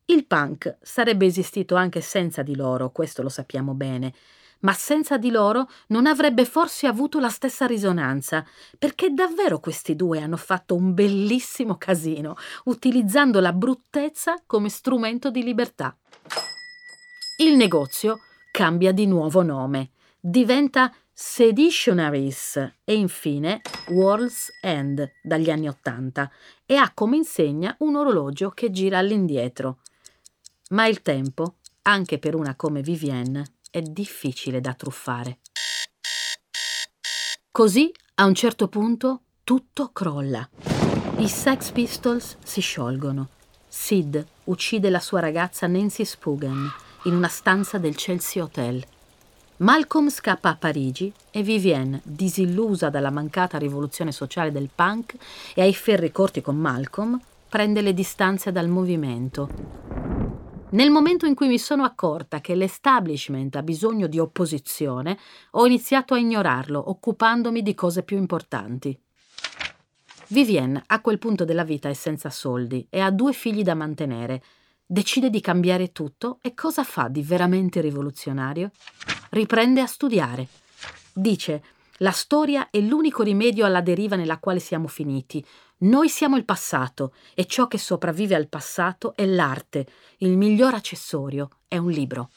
Il 0.06 0.26
punk 0.26 0.78
sarebbe 0.80 1.26
esistito 1.26 1.74
anche 1.74 2.00
senza 2.00 2.42
di 2.42 2.56
loro, 2.56 2.90
questo 2.90 3.22
lo 3.22 3.28
sappiamo 3.28 3.74
bene, 3.74 4.14
ma 4.60 4.72
senza 4.72 5.18
di 5.18 5.30
loro 5.30 5.68
non 5.88 6.06
avrebbe 6.06 6.44
forse 6.44 6.86
avuto 6.86 7.20
la 7.20 7.28
stessa 7.28 7.66
risonanza, 7.66 8.44
perché 8.78 9.10
davvero 9.10 9.60
questi 9.60 9.94
due 9.94 10.20
hanno 10.20 10.36
fatto 10.36 10.74
un 10.74 10.94
bellissimo 10.94 11.76
casino, 11.76 12.36
utilizzando 12.64 13.40
la 13.40 13.52
bruttezza 13.52 14.42
come 14.46 14.68
strumento 14.68 15.30
di 15.30 15.42
libertà. 15.42 15.96
Il 17.40 17.54
negozio 17.54 18.20
cambia 18.50 18.92
di 18.92 19.06
nuovo 19.06 19.42
nome, 19.42 19.90
diventa 20.18 20.92
Seditionaries 21.20 22.74
e 22.84 22.94
infine 22.94 23.60
World's 23.88 24.56
End 24.60 25.14
dagli 25.20 25.50
anni 25.50 25.66
Ottanta 25.66 26.30
e 26.64 26.76
ha 26.76 26.92
come 26.94 27.16
insegna 27.16 27.74
un 27.80 27.96
orologio 27.96 28.50
che 28.50 28.70
gira 28.70 28.98
all'indietro. 28.98 29.78
Ma 30.70 30.86
il 30.86 31.02
tempo, 31.02 31.56
anche 31.82 32.20
per 32.20 32.36
una 32.36 32.54
come 32.54 32.82
Vivienne, 32.82 33.54
è 33.68 33.80
difficile 33.82 34.60
da 34.60 34.74
truffare. 34.74 35.38
Così, 37.50 37.92
a 38.14 38.24
un 38.24 38.34
certo 38.36 38.68
punto, 38.68 39.22
tutto 39.42 39.90
crolla. 39.90 40.48
I 41.16 41.26
Sex 41.26 41.72
Pistols 41.72 42.36
si 42.44 42.60
sciolgono. 42.60 43.30
Sid 43.66 44.24
uccide 44.44 44.88
la 44.88 45.00
sua 45.00 45.18
ragazza 45.18 45.66
Nancy 45.66 46.04
Spugan 46.04 46.70
in 47.06 47.14
una 47.14 47.26
stanza 47.26 47.78
del 47.78 47.96
Chelsea 47.96 48.40
Hotel. 48.40 48.86
Malcolm 49.60 50.08
scappa 50.08 50.50
a 50.50 50.56
Parigi 50.56 51.12
e 51.32 51.42
Vivienne, 51.42 52.00
disillusa 52.04 52.90
dalla 52.90 53.10
mancata 53.10 53.58
rivoluzione 53.58 54.12
sociale 54.12 54.52
del 54.52 54.70
punk 54.72 55.16
e 55.52 55.62
ai 55.62 55.74
ferri 55.74 56.12
corti 56.12 56.40
con 56.40 56.56
Malcolm, 56.56 57.20
prende 57.48 57.80
le 57.80 57.92
distanze 57.92 58.52
dal 58.52 58.68
movimento. 58.68 59.48
Nel 60.70 60.90
momento 60.92 61.26
in 61.26 61.34
cui 61.34 61.48
mi 61.48 61.58
sono 61.58 61.82
accorta 61.82 62.40
che 62.40 62.54
l'establishment 62.54 63.56
ha 63.56 63.64
bisogno 63.64 64.06
di 64.06 64.20
opposizione, 64.20 65.18
ho 65.52 65.66
iniziato 65.66 66.14
a 66.14 66.18
ignorarlo, 66.18 66.90
occupandomi 66.90 67.60
di 67.60 67.74
cose 67.74 68.04
più 68.04 68.16
importanti. 68.16 68.96
Vivienne 70.28 70.84
a 70.86 71.00
quel 71.00 71.18
punto 71.18 71.44
della 71.44 71.64
vita 71.64 71.88
è 71.88 71.94
senza 71.94 72.30
soldi 72.30 72.86
e 72.88 73.00
ha 73.00 73.10
due 73.10 73.32
figli 73.32 73.64
da 73.64 73.74
mantenere 73.74 74.40
decide 74.90 75.28
di 75.28 75.42
cambiare 75.42 75.92
tutto 75.92 76.38
e 76.40 76.54
cosa 76.54 76.82
fa 76.82 77.08
di 77.08 77.22
veramente 77.22 77.82
rivoluzionario? 77.82 78.70
Riprende 79.28 79.82
a 79.82 79.86
studiare. 79.86 80.48
Dice, 81.12 81.62
la 81.98 82.10
storia 82.10 82.70
è 82.70 82.80
l'unico 82.80 83.22
rimedio 83.22 83.66
alla 83.66 83.82
deriva 83.82 84.16
nella 84.16 84.38
quale 84.38 84.60
siamo 84.60 84.88
finiti. 84.88 85.44
Noi 85.80 86.08
siamo 86.08 86.38
il 86.38 86.46
passato 86.46 87.12
e 87.34 87.44
ciò 87.44 87.68
che 87.68 87.76
sopravvive 87.76 88.34
al 88.34 88.48
passato 88.48 89.14
è 89.14 89.26
l'arte. 89.26 89.86
Il 90.18 90.38
miglior 90.38 90.72
accessorio 90.72 91.50
è 91.68 91.76
un 91.76 91.90
libro. 91.90 92.30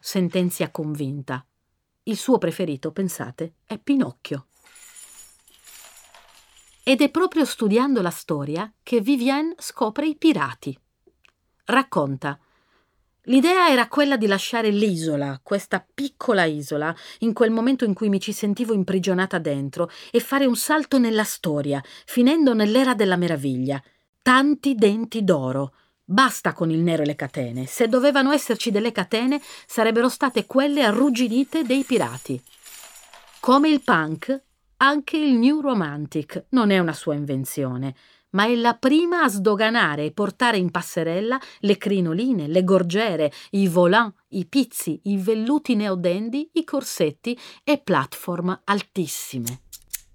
Sentenzia 0.00 0.70
convinta. 0.70 1.44
Il 2.04 2.16
suo 2.16 2.38
preferito, 2.38 2.90
pensate, 2.90 3.56
è 3.66 3.76
Pinocchio. 3.76 4.46
Ed 6.82 7.02
è 7.02 7.10
proprio 7.10 7.44
studiando 7.44 8.00
la 8.00 8.08
storia 8.08 8.72
che 8.82 9.02
Vivienne 9.02 9.54
scopre 9.58 10.06
i 10.06 10.16
pirati 10.16 10.78
racconta. 11.68 12.38
L'idea 13.24 13.68
era 13.68 13.88
quella 13.88 14.16
di 14.16 14.26
lasciare 14.26 14.70
l'isola, 14.70 15.38
questa 15.42 15.84
piccola 15.94 16.44
isola, 16.44 16.94
in 17.20 17.34
quel 17.34 17.50
momento 17.50 17.84
in 17.84 17.92
cui 17.92 18.08
mi 18.08 18.20
ci 18.20 18.32
sentivo 18.32 18.72
imprigionata 18.72 19.38
dentro, 19.38 19.90
e 20.10 20.20
fare 20.20 20.46
un 20.46 20.56
salto 20.56 20.98
nella 20.98 21.24
storia, 21.24 21.82
finendo 22.06 22.54
nell'era 22.54 22.94
della 22.94 23.16
meraviglia. 23.16 23.82
Tanti 24.22 24.74
denti 24.74 25.24
d'oro. 25.24 25.74
Basta 26.04 26.54
con 26.54 26.70
il 26.70 26.78
nero 26.78 27.02
e 27.02 27.06
le 27.06 27.16
catene. 27.16 27.66
Se 27.66 27.86
dovevano 27.86 28.32
esserci 28.32 28.70
delle 28.70 28.92
catene, 28.92 29.42
sarebbero 29.66 30.08
state 30.08 30.46
quelle 30.46 30.82
arrugginite 30.82 31.64
dei 31.64 31.84
pirati. 31.84 32.42
Come 33.40 33.68
il 33.68 33.82
punk, 33.82 34.42
anche 34.78 35.18
il 35.18 35.34
New 35.34 35.60
Romantic 35.60 36.46
non 36.50 36.70
è 36.70 36.78
una 36.78 36.94
sua 36.94 37.14
invenzione 37.14 37.94
ma 38.30 38.46
è 38.46 38.54
la 38.54 38.74
prima 38.74 39.22
a 39.22 39.28
sdoganare 39.28 40.06
e 40.06 40.12
portare 40.12 40.58
in 40.58 40.70
passerella 40.70 41.38
le 41.60 41.76
crinoline, 41.76 42.46
le 42.46 42.64
gorgiere, 42.64 43.32
i 43.50 43.68
volant, 43.68 44.14
i 44.28 44.46
pizzi, 44.46 45.00
i 45.04 45.16
velluti 45.16 45.74
neodendi, 45.74 46.50
i 46.54 46.64
corsetti 46.64 47.38
e 47.64 47.78
platform 47.78 48.60
altissime. 48.64 49.60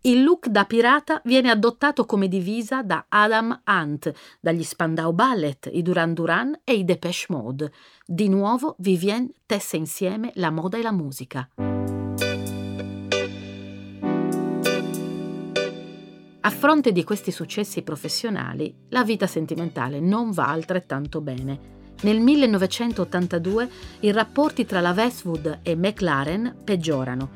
Il 0.06 0.22
look 0.22 0.48
da 0.48 0.66
pirata 0.66 1.22
viene 1.24 1.50
adottato 1.50 2.06
come 2.06 2.28
divisa 2.28 2.84
da 2.84 3.06
Adam 3.08 3.62
Hunt, 3.66 4.12
dagli 4.42 4.64
Spandau 4.64 5.14
Ballet, 5.14 5.70
i 5.72 5.82
Duran 5.82 6.14
Duran 6.14 6.60
e 6.66 6.74
i 6.74 6.84
Depeche 6.84 7.28
Mode. 7.30 7.72
Di 8.06 8.28
nuovo 8.28 8.76
Vivienne 8.80 9.32
tesse 9.46 9.78
insieme 9.78 10.32
la 10.36 10.52
moda 10.52 10.78
e 10.78 10.82
la 10.82 10.92
musica. 10.92 11.48
A 16.46 16.50
fronte 16.50 16.92
di 16.92 17.06
questi 17.06 17.32
successi 17.32 17.84
professionali, 17.84 18.76
la 18.90 19.06
vita 19.06 19.28
sentimentale 19.28 20.02
non 20.02 20.32
va 20.32 20.48
altrettanto 20.48 21.22
bene. 21.22 21.72
Nel 22.02 22.20
1982 22.20 23.70
i 24.02 24.12
rapporti 24.12 24.66
tra 24.66 24.82
la 24.82 24.92
Westwood 24.92 25.60
e 25.64 25.74
McLaren 25.78 26.54
peggiorano. 26.62 27.30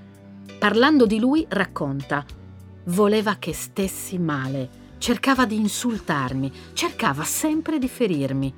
Parlando 0.59 1.05
di 1.05 1.19
lui 1.19 1.45
racconta 1.47 2.25
Voleva 2.87 3.37
che 3.39 3.53
stessi 3.53 4.17
male, 4.17 4.69
cercava 4.97 5.45
di 5.45 5.55
insultarmi, 5.55 6.51
cercava 6.73 7.23
sempre 7.23 7.79
di 7.79 7.87
ferirmi. 7.87 8.53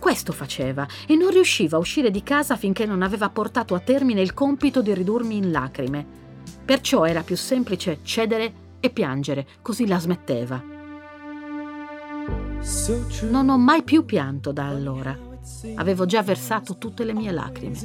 Questo 0.00 0.32
faceva 0.32 0.84
e 1.06 1.14
non 1.14 1.30
riusciva 1.30 1.76
a 1.76 1.80
uscire 1.80 2.10
di 2.10 2.24
casa 2.24 2.56
finché 2.56 2.86
non 2.86 3.02
aveva 3.02 3.28
portato 3.28 3.76
a 3.76 3.80
termine 3.80 4.20
il 4.20 4.34
compito 4.34 4.82
di 4.82 4.92
ridurmi 4.92 5.36
in 5.36 5.52
lacrime. 5.52 6.04
Perciò 6.64 7.04
era 7.04 7.22
più 7.22 7.36
semplice 7.36 8.00
cedere 8.02 8.61
e 8.82 8.90
piangere, 8.90 9.46
così 9.62 9.86
la 9.86 10.00
smetteva. 10.00 10.60
Non 13.30 13.48
ho 13.48 13.56
mai 13.56 13.84
più 13.84 14.04
pianto 14.04 14.50
da 14.50 14.66
allora. 14.66 15.16
Avevo 15.76 16.04
già 16.04 16.22
versato 16.22 16.78
tutte 16.78 17.04
le 17.04 17.14
mie 17.14 17.30
lacrime. 17.30 17.78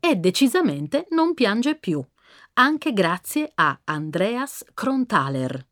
E 0.00 0.16
decisamente 0.16 1.06
non 1.10 1.34
piange 1.34 1.76
più, 1.76 2.04
anche 2.54 2.92
grazie 2.92 3.52
a 3.54 3.80
Andreas 3.84 4.64
Kronthaler, 4.74 5.66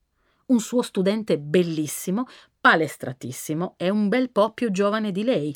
un 0.46 0.60
suo 0.60 0.82
studente 0.82 1.38
bellissimo, 1.38 2.26
palestratissimo 2.60 3.74
e 3.76 3.88
un 3.88 4.08
bel 4.08 4.30
po' 4.30 4.52
più 4.52 4.70
giovane 4.70 5.12
di 5.12 5.24
lei, 5.24 5.54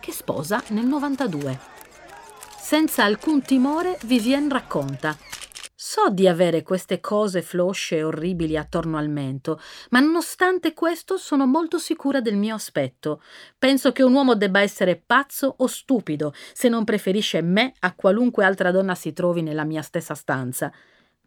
che 0.00 0.12
sposa 0.12 0.62
nel 0.68 0.86
92. 0.86 1.58
Senza 2.58 3.04
alcun 3.04 3.42
timore 3.42 3.98
Vivienne 4.02 4.52
racconta. 4.52 5.16
So 5.74 6.10
di 6.10 6.28
avere 6.28 6.62
queste 6.62 7.00
cose 7.00 7.40
flosce 7.40 7.96
e 7.96 8.02
orribili 8.04 8.56
attorno 8.56 8.98
al 8.98 9.08
mento, 9.08 9.60
ma 9.90 10.00
nonostante 10.00 10.74
questo 10.74 11.16
sono 11.16 11.46
molto 11.46 11.78
sicura 11.78 12.20
del 12.20 12.36
mio 12.36 12.54
aspetto. 12.54 13.22
Penso 13.58 13.92
che 13.92 14.02
un 14.02 14.12
uomo 14.12 14.34
debba 14.34 14.60
essere 14.60 14.96
pazzo 14.96 15.54
o 15.56 15.66
stupido 15.66 16.34
se 16.52 16.68
non 16.68 16.84
preferisce 16.84 17.40
me 17.40 17.72
a 17.78 17.94
qualunque 17.94 18.44
altra 18.44 18.70
donna 18.70 18.94
si 18.94 19.12
trovi 19.12 19.40
nella 19.40 19.64
mia 19.64 19.82
stessa 19.82 20.14
stanza. 20.14 20.70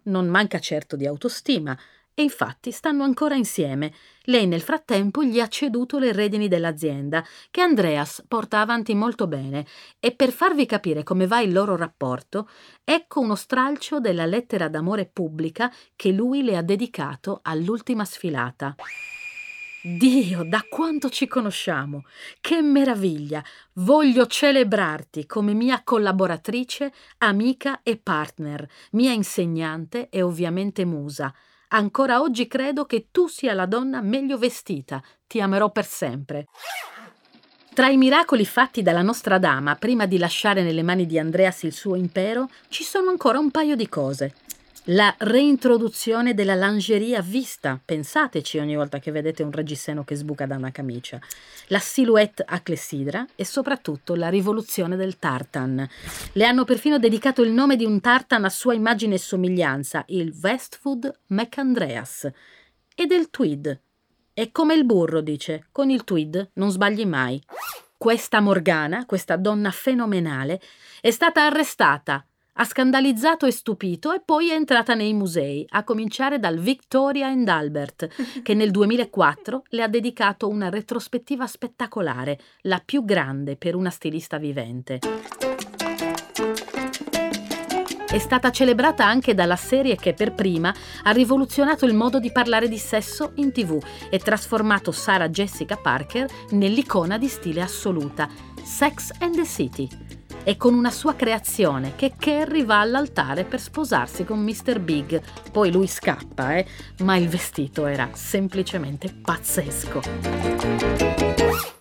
Non 0.03 0.27
manca 0.27 0.59
certo 0.59 0.95
di 0.95 1.07
autostima, 1.07 1.77
e 2.13 2.21
infatti 2.21 2.71
stanno 2.71 3.03
ancora 3.03 3.35
insieme. 3.35 3.93
Lei 4.23 4.47
nel 4.47 4.61
frattempo 4.61 5.23
gli 5.23 5.39
ha 5.39 5.47
ceduto 5.47 5.99
le 5.99 6.11
redini 6.11 6.47
dell'azienda, 6.47 7.25
che 7.51 7.61
Andreas 7.61 8.23
porta 8.27 8.61
avanti 8.61 8.93
molto 8.93 9.27
bene, 9.27 9.65
e 9.99 10.11
per 10.13 10.31
farvi 10.31 10.65
capire 10.65 11.03
come 11.03 11.27
va 11.27 11.39
il 11.41 11.51
loro 11.51 11.75
rapporto, 11.75 12.49
ecco 12.83 13.19
uno 13.19 13.35
stralcio 13.35 13.99
della 13.99 14.25
lettera 14.25 14.67
d'amore 14.69 15.05
pubblica 15.05 15.71
che 15.95 16.11
lui 16.11 16.43
le 16.43 16.55
ha 16.55 16.61
dedicato 16.61 17.39
all'ultima 17.41 18.05
sfilata. 18.05 18.75
Dio, 19.85 20.43
da 20.45 20.63
quanto 20.69 21.09
ci 21.09 21.27
conosciamo! 21.27 22.05
Che 22.39 22.61
meraviglia! 22.61 23.43
Voglio 23.73 24.27
celebrarti 24.27 25.25
come 25.25 25.53
mia 25.53 25.81
collaboratrice, 25.83 26.93
amica 27.17 27.81
e 27.83 27.97
partner, 27.97 28.65
mia 28.91 29.11
insegnante 29.11 30.07
e 30.07 30.21
ovviamente 30.21 30.85
musa. 30.85 31.33
Ancora 31.75 32.21
oggi 32.21 32.47
credo 32.47 32.85
che 32.85 33.07
tu 33.09 33.27
sia 33.27 33.53
la 33.53 33.65
donna 33.65 33.99
meglio 34.01 34.37
vestita. 34.37 35.01
Ti 35.25 35.41
amerò 35.41 35.71
per 35.71 35.85
sempre. 35.85 36.45
Tra 37.73 37.87
i 37.89 37.97
miracoli 37.97 38.45
fatti 38.45 38.83
dalla 38.83 39.01
nostra 39.01 39.39
dama 39.39 39.73
prima 39.75 40.05
di 40.05 40.19
lasciare 40.19 40.61
nelle 40.61 40.83
mani 40.83 41.07
di 41.07 41.17
Andreas 41.17 41.63
il 41.63 41.73
suo 41.73 41.95
impero, 41.95 42.47
ci 42.67 42.83
sono 42.83 43.09
ancora 43.09 43.39
un 43.39 43.49
paio 43.49 43.75
di 43.75 43.89
cose. 43.89 44.35
La 44.87 45.15
reintroduzione 45.17 46.33
della 46.33 46.55
lingerie 46.55 47.15
a 47.15 47.21
vista, 47.21 47.79
pensateci 47.83 48.57
ogni 48.57 48.75
volta 48.75 48.99
che 48.99 49.11
vedete 49.11 49.41
un 49.41 49.51
reggiseno 49.51 50.03
che 50.03 50.15
sbuca 50.15 50.45
da 50.45 50.57
una 50.57 50.71
camicia, 50.71 51.21
la 51.67 51.79
silhouette 51.79 52.43
a 52.45 52.59
clessidra 52.59 53.25
e 53.33 53.45
soprattutto 53.45 54.13
la 54.13 54.27
rivoluzione 54.27 54.97
del 54.97 55.19
tartan. 55.19 55.87
Le 56.33 56.45
hanno 56.45 56.65
perfino 56.65 56.99
dedicato 56.99 57.43
il 57.43 57.51
nome 57.51 57.77
di 57.77 57.85
un 57.85 58.01
tartan 58.01 58.43
a 58.43 58.49
sua 58.49 58.73
immagine 58.73 59.15
e 59.15 59.19
somiglianza, 59.19 60.03
il 60.07 60.37
Westwood 60.41 61.19
McAndreas, 61.27 62.29
e 62.93 63.05
del 63.05 63.29
tweed. 63.29 63.79
È 64.33 64.51
come 64.51 64.73
il 64.73 64.83
burro, 64.83 65.21
dice, 65.21 65.67
con 65.71 65.91
il 65.91 66.03
tweed 66.03 66.49
non 66.55 66.71
sbagli 66.71 67.05
mai. 67.05 67.41
Questa 67.97 68.41
Morgana, 68.41 69.05
questa 69.05 69.37
donna 69.37 69.71
fenomenale, 69.71 70.59
è 70.99 71.09
stata 71.09 71.45
arrestata 71.45 72.25
ha 72.55 72.65
scandalizzato 72.65 73.45
e 73.45 73.51
stupito 73.51 74.11
e 74.11 74.21
poi 74.23 74.51
è 74.51 74.53
entrata 74.53 74.93
nei 74.93 75.13
musei, 75.13 75.65
a 75.69 75.83
cominciare 75.83 76.39
dal 76.39 76.59
Victoria 76.59 77.27
and 77.27 77.47
Albert, 77.47 78.07
che 78.43 78.53
nel 78.53 78.71
2004 78.71 79.63
le 79.69 79.83
ha 79.83 79.87
dedicato 79.87 80.47
una 80.47 80.69
retrospettiva 80.69 81.47
spettacolare, 81.47 82.39
la 82.61 82.81
più 82.83 83.03
grande 83.05 83.55
per 83.55 83.75
una 83.75 83.89
stilista 83.89 84.37
vivente. 84.37 84.99
È 88.13 88.19
stata 88.19 88.51
celebrata 88.51 89.03
anche 89.03 89.33
dalla 89.33 89.55
serie 89.55 89.95
che 89.95 90.13
per 90.13 90.35
prima 90.35 90.71
ha 91.01 91.09
rivoluzionato 91.09 91.87
il 91.87 91.95
modo 91.95 92.19
di 92.19 92.31
parlare 92.31 92.67
di 92.67 92.77
sesso 92.77 93.31
in 93.37 93.51
tv 93.51 93.83
e 94.11 94.19
trasformato 94.19 94.91
Sarah 94.91 95.29
Jessica 95.29 95.77
Parker 95.77 96.27
nell'icona 96.51 97.17
di 97.17 97.27
stile 97.27 97.61
assoluta, 97.61 98.29
Sex 98.63 99.11
and 99.17 99.33
the 99.33 99.45
City 99.45 99.89
e 100.43 100.57
con 100.57 100.73
una 100.73 100.91
sua 100.91 101.15
creazione 101.15 101.93
che 101.95 102.13
Carrie 102.17 102.65
va 102.65 102.79
all'altare 102.79 103.43
per 103.43 103.59
sposarsi 103.59 104.23
con 104.23 104.39
Mr. 104.39 104.79
Big. 104.79 105.21
Poi 105.51 105.71
lui 105.71 105.87
scappa, 105.87 106.55
eh? 106.55 106.65
ma 106.99 107.15
il 107.15 107.27
vestito 107.27 107.85
era 107.85 108.09
semplicemente 108.13 109.13
pazzesco. 109.13 110.01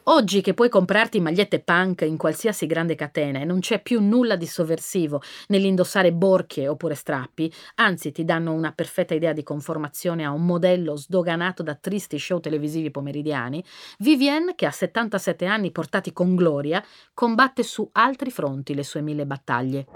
Oggi 0.06 0.40
che 0.40 0.52
puoi 0.52 0.68
comprarti 0.68 1.20
magliette 1.20 1.60
punk 1.60 2.00
in 2.00 2.16
qualsiasi 2.16 2.66
grande 2.66 2.96
catena 2.96 3.38
e 3.38 3.44
non 3.44 3.60
c'è 3.60 3.80
più 3.80 4.00
nulla 4.00 4.34
di 4.34 4.48
sovversivo 4.48 5.22
nell'indossare 5.46 6.12
borchie 6.12 6.66
oppure 6.66 6.96
strappi, 6.96 7.52
anzi 7.76 8.10
ti 8.10 8.24
danno 8.24 8.52
una 8.52 8.72
perfetta 8.72 9.14
idea 9.14 9.32
di 9.32 9.44
conformazione 9.44 10.24
a 10.24 10.32
un 10.32 10.44
modello 10.44 10.96
sdoganato 10.96 11.62
da 11.62 11.76
tristi 11.76 12.18
show 12.18 12.40
televisivi 12.40 12.90
pomeridiani, 12.90 13.62
Vivienne, 13.98 14.56
che 14.56 14.66
ha 14.66 14.72
77 14.72 15.46
anni 15.46 15.70
portati 15.70 16.12
con 16.12 16.34
gloria, 16.34 16.84
combatte 17.14 17.62
su 17.62 17.88
altri 17.92 18.32
fronti 18.32 18.74
le 18.74 18.82
sue 18.82 19.02
mille 19.02 19.24
battaglie. 19.24 19.86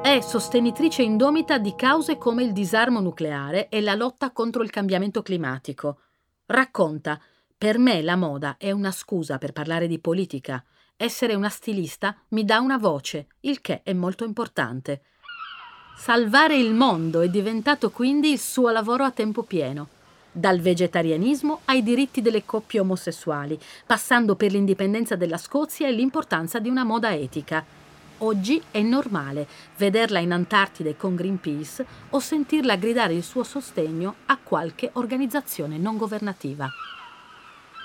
È 0.00 0.20
sostenitrice 0.20 1.02
indomita 1.02 1.58
di 1.58 1.74
cause 1.76 2.16
come 2.16 2.44
il 2.44 2.52
disarmo 2.52 3.00
nucleare 3.00 3.68
e 3.68 3.80
la 3.80 3.96
lotta 3.96 4.30
contro 4.30 4.62
il 4.62 4.70
cambiamento 4.70 5.20
climatico. 5.20 5.98
Racconta 6.46 7.20
per 7.58 7.76
me 7.76 8.02
la 8.02 8.14
moda 8.14 8.54
è 8.56 8.70
una 8.70 8.92
scusa 8.92 9.36
per 9.36 9.50
parlare 9.50 9.88
di 9.88 9.98
politica. 9.98 10.62
Essere 10.96 11.34
una 11.34 11.48
stilista 11.48 12.14
mi 12.28 12.44
dà 12.44 12.60
una 12.60 12.78
voce, 12.78 13.26
il 13.40 13.60
che 13.60 13.82
è 13.82 13.92
molto 13.92 14.24
importante. 14.24 15.02
Salvare 15.96 16.56
il 16.56 16.72
mondo 16.72 17.20
è 17.20 17.28
diventato 17.28 17.90
quindi 17.90 18.30
il 18.30 18.38
suo 18.38 18.70
lavoro 18.70 19.02
a 19.02 19.10
tempo 19.10 19.42
pieno. 19.42 19.88
Dal 20.30 20.60
vegetarianismo 20.60 21.62
ai 21.64 21.82
diritti 21.82 22.22
delle 22.22 22.44
coppie 22.44 22.78
omosessuali, 22.78 23.58
passando 23.84 24.36
per 24.36 24.52
l'indipendenza 24.52 25.16
della 25.16 25.36
Scozia 25.36 25.88
e 25.88 25.92
l'importanza 25.92 26.60
di 26.60 26.68
una 26.68 26.84
moda 26.84 27.12
etica. 27.12 27.64
Oggi 28.18 28.62
è 28.70 28.82
normale 28.82 29.48
vederla 29.78 30.20
in 30.20 30.30
Antartide 30.30 30.96
con 30.96 31.16
Greenpeace 31.16 31.84
o 32.10 32.20
sentirla 32.20 32.76
gridare 32.76 33.14
il 33.14 33.24
suo 33.24 33.42
sostegno 33.42 34.14
a 34.26 34.38
qualche 34.40 34.90
organizzazione 34.92 35.76
non 35.76 35.96
governativa. 35.96 36.70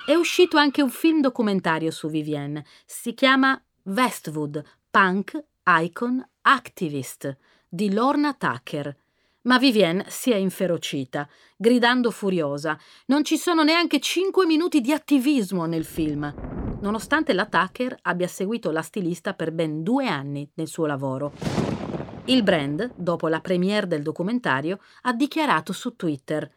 È 0.05 0.13
uscito 0.15 0.57
anche 0.57 0.81
un 0.81 0.89
film 0.89 1.21
documentario 1.21 1.89
su 1.89 2.09
Vivienne. 2.09 2.65
Si 2.85 3.13
chiama 3.13 3.57
Westwood, 3.83 4.61
Punk, 4.91 5.41
Icon, 5.65 6.21
Activist 6.41 7.37
di 7.69 7.93
Lorna 7.93 8.33
Tucker. 8.33 8.93
Ma 9.43 9.57
Vivienne 9.57 10.03
si 10.09 10.31
è 10.31 10.35
inferocita, 10.35 11.25
gridando 11.55 12.11
furiosa. 12.11 12.77
Non 13.05 13.23
ci 13.23 13.37
sono 13.37 13.63
neanche 13.63 14.01
cinque 14.01 14.45
minuti 14.45 14.81
di 14.81 14.91
attivismo 14.91 15.65
nel 15.67 15.85
film, 15.85 16.33
nonostante 16.81 17.31
la 17.31 17.45
Tucker 17.45 17.97
abbia 18.01 18.27
seguito 18.27 18.71
la 18.71 18.81
stilista 18.81 19.33
per 19.33 19.53
ben 19.53 19.83
due 19.83 20.09
anni 20.09 20.49
nel 20.55 20.67
suo 20.67 20.85
lavoro. 20.85 21.31
Il 22.25 22.43
brand, 22.43 22.91
dopo 22.95 23.29
la 23.29 23.39
premiere 23.39 23.87
del 23.87 24.01
documentario, 24.01 24.81
ha 25.03 25.13
dichiarato 25.13 25.71
su 25.71 25.95
Twitter: 25.95 26.51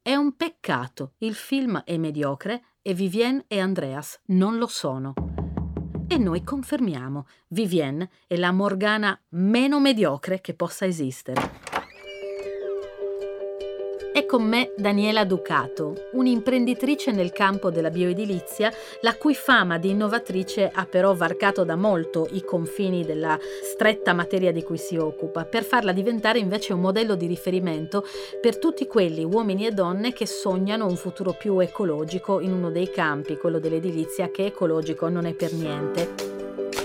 È 0.00 0.14
un 0.14 0.36
peccato, 0.36 1.14
il 1.18 1.34
film 1.34 1.82
è 1.84 1.96
mediocre 1.96 2.62
e 2.82 2.94
Vivienne 2.94 3.44
e 3.46 3.60
Andreas 3.60 4.20
non 4.26 4.58
lo 4.58 4.66
sono. 4.66 5.14
E 6.08 6.18
noi 6.18 6.42
confermiamo, 6.42 7.26
Vivienne 7.48 8.10
è 8.26 8.36
la 8.36 8.52
Morgana 8.52 9.18
meno 9.30 9.80
mediocre 9.80 10.40
che 10.40 10.52
possa 10.52 10.84
esistere. 10.84 11.71
È 14.12 14.26
con 14.26 14.42
me 14.42 14.72
Daniela 14.76 15.24
Ducato, 15.24 16.08
un'imprenditrice 16.12 17.12
nel 17.12 17.32
campo 17.32 17.70
della 17.70 17.88
bioedilizia, 17.88 18.70
la 19.00 19.16
cui 19.16 19.34
fama 19.34 19.78
di 19.78 19.88
innovatrice 19.88 20.70
ha 20.70 20.84
però 20.84 21.14
varcato 21.14 21.64
da 21.64 21.76
molto 21.76 22.28
i 22.32 22.44
confini 22.44 23.06
della 23.06 23.38
stretta 23.40 24.12
materia 24.12 24.52
di 24.52 24.62
cui 24.62 24.76
si 24.76 24.98
occupa, 24.98 25.46
per 25.46 25.64
farla 25.64 25.92
diventare 25.92 26.38
invece 26.38 26.74
un 26.74 26.80
modello 26.80 27.14
di 27.14 27.26
riferimento 27.26 28.04
per 28.38 28.58
tutti 28.58 28.86
quelli 28.86 29.24
uomini 29.24 29.66
e 29.66 29.70
donne 29.70 30.12
che 30.12 30.26
sognano 30.26 30.86
un 30.86 30.96
futuro 30.96 31.32
più 31.32 31.58
ecologico 31.60 32.40
in 32.40 32.52
uno 32.52 32.70
dei 32.70 32.90
campi, 32.90 33.38
quello 33.38 33.58
dell'edilizia, 33.58 34.30
che 34.30 34.44
ecologico 34.44 35.08
non 35.08 35.24
è 35.24 35.32
per 35.32 35.54
niente. 35.54 36.31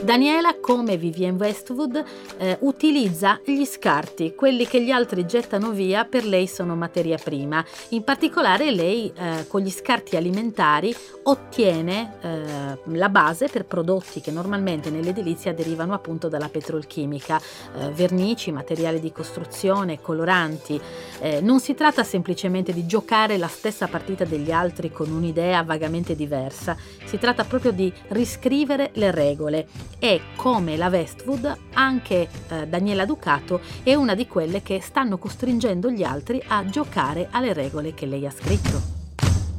Daniela, 0.04 0.56
come 0.62 0.96
Vivienne 0.96 1.38
Westwood, 1.38 2.04
eh, 2.38 2.58
utilizza 2.62 3.42
gli 3.44 3.66
scarti, 3.66 4.36
quelli 4.36 4.68
che 4.68 4.82
gli 4.82 4.92
altri 4.92 5.26
gettano 5.26 5.72
via, 5.72 6.06
per 6.06 6.24
lei 6.24 6.48
sono 6.48 6.76
materia 6.76 7.18
prima. 7.18 7.66
In 7.90 8.04
particolare 8.04 8.72
lei 8.72 9.12
eh, 9.14 9.48
con 9.48 9.62
gli 9.62 9.72
scarti 9.72 10.16
alimentari 10.16 10.96
ottiene 11.24 12.14
eh, 12.22 12.78
la 12.96 13.10
base 13.10 13.48
per 13.48 13.66
prodotti 13.66 14.22
che 14.22 14.32
normalmente 14.32 14.90
nell'edilizia 14.92 15.54
derivano 15.54 15.94
appunto 15.94 16.30
dalla 16.30 16.48
petrolchimica, 16.48 17.42
eh, 17.78 17.90
vernici, 17.92 18.52
materiali 18.52 19.00
di 19.00 19.12
costruzione, 19.12 20.00
coloranti. 20.00 20.80
Eh, 21.20 21.42
non 21.42 21.60
si 21.60 21.74
tratta 21.74 22.04
semplicemente 22.04 22.72
di 22.72 22.86
giocare 22.86 23.38
la 23.38 23.48
stessa 23.48 23.88
partita 23.88 24.26
degli 24.26 24.52
altri 24.52 24.92
con 24.92 25.12
un'idea 25.12 25.64
vagamente 25.64 26.16
diversa, 26.16 26.78
si 27.04 27.18
tratta 27.18 27.44
proprio 27.44 27.72
di 27.72 27.92
riscrivere 28.10 28.92
le 28.94 29.12
regole 29.12 29.68
e 30.00 30.22
come 30.36 30.78
la 30.78 30.88
Westwood 30.88 31.58
anche 31.74 32.30
eh, 32.50 32.68
Daniela 32.68 33.06
Ducato 33.06 33.62
è 33.84 33.94
una 33.96 34.16
di 34.16 34.28
quelle 34.28 34.62
che 34.62 34.82
stanno 34.82 35.18
costringendo 35.18 35.90
gli 35.90 36.04
altri 36.04 36.42
a 36.48 36.66
giocare 36.66 37.28
alle 37.32 37.54
regole 37.54 37.94
che 37.94 38.06
lei 38.06 38.26
ha 38.26 38.32
scritto. 38.32 38.78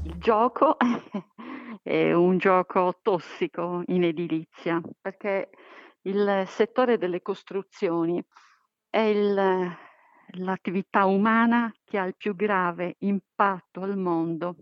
Il 0.05 0.19
gioco 0.19 0.77
è 1.83 2.13
un 2.13 2.39
gioco 2.39 2.99
tossico 3.03 3.83
in 3.87 4.05
edilizia 4.05 4.81
perché 5.01 5.51
il 6.03 6.45
settore 6.47 6.99
delle 6.99 7.21
costruzioni 7.21 8.23
è 8.89 9.01
il, 9.01 9.77
l'attività 10.33 11.05
umana 11.05 11.73
che 11.85 11.99
ha 11.99 12.05
il 12.05 12.15
più 12.17 12.35
grave 12.35 12.97
impatto 13.01 13.83
al 13.83 13.97
mondo. 13.97 14.57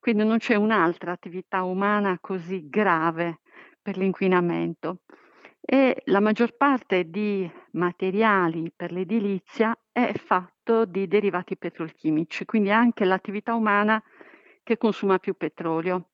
Quindi 0.00 0.24
non 0.24 0.38
c'è 0.38 0.56
un'altra 0.56 1.12
attività 1.12 1.62
umana 1.62 2.18
così 2.20 2.68
grave 2.68 3.40
per 3.82 3.96
l'inquinamento 3.96 5.00
e 5.60 6.02
la 6.06 6.20
maggior 6.20 6.56
parte 6.56 7.08
di 7.08 7.48
materiali 7.72 8.72
per 8.74 8.90
l'edilizia 8.90 9.76
è 9.92 10.12
fatto 10.14 10.84
di 10.84 11.06
derivati 11.06 11.56
petrolchimici, 11.56 12.44
quindi 12.44 12.70
anche 12.70 13.04
l'attività 13.04 13.54
umana 13.54 14.02
che 14.62 14.76
consuma 14.76 15.18
più 15.18 15.34
petrolio. 15.34 16.08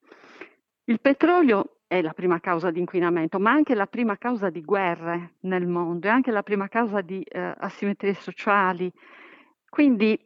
Il 0.85 1.01
petrolio 1.01 1.81
è 1.87 2.03
la 2.03 2.13
prima 2.13 2.41
causa 2.41 2.71
di 2.71 2.81
inquinamento, 2.81 3.39
ma 3.39 3.51
anche 3.51 3.75
la 3.75 3.87
prima 3.87 4.19
causa 4.19 4.51
di 4.51 4.63
guerre 4.63 5.37
nel 5.41 5.67
mondo, 5.67 6.09
è 6.09 6.11
anche 6.11 6.31
la 6.31 6.43
prima 6.43 6.69
causa 6.69 7.01
di 7.01 7.23
eh, 7.23 7.55
asimmetrie 7.59 8.15
sociali. 8.15 8.93
Quindi 9.69 10.19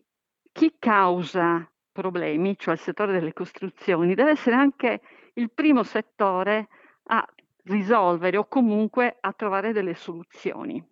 chi 0.51 0.75
causa 0.79 1.69
problemi, 1.93 2.57
cioè 2.59 2.75
il 2.75 2.81
settore 2.81 3.13
delle 3.13 3.33
costruzioni, 3.33 4.15
deve 4.15 4.31
essere 4.31 4.57
anche 4.57 5.01
il 5.35 5.51
primo 5.51 5.85
settore 5.85 6.69
a 7.05 7.27
risolvere 7.65 8.37
o 8.37 8.47
comunque 8.47 9.17
a 9.21 9.33
trovare 9.33 9.73
delle 9.73 9.95
soluzioni. 9.95 10.85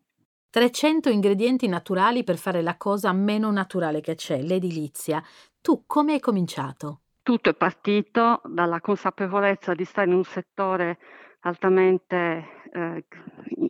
300 0.50 1.10
ingredienti 1.10 1.68
naturali 1.68 2.24
per 2.24 2.36
fare 2.36 2.60
la 2.60 2.76
cosa 2.76 3.12
meno 3.12 3.50
naturale 3.52 4.00
che 4.00 4.16
c'è, 4.16 4.42
l'edilizia. 4.42 5.22
Tu 5.60 5.84
come 5.86 6.14
hai 6.14 6.20
cominciato? 6.20 7.02
Tutto 7.22 7.50
è 7.50 7.54
partito 7.54 8.40
dalla 8.44 8.80
consapevolezza 8.80 9.74
di 9.74 9.84
stare 9.84 10.08
in 10.08 10.14
un 10.14 10.24
settore 10.24 10.98
altamente 11.40 12.64
eh, 12.72 13.04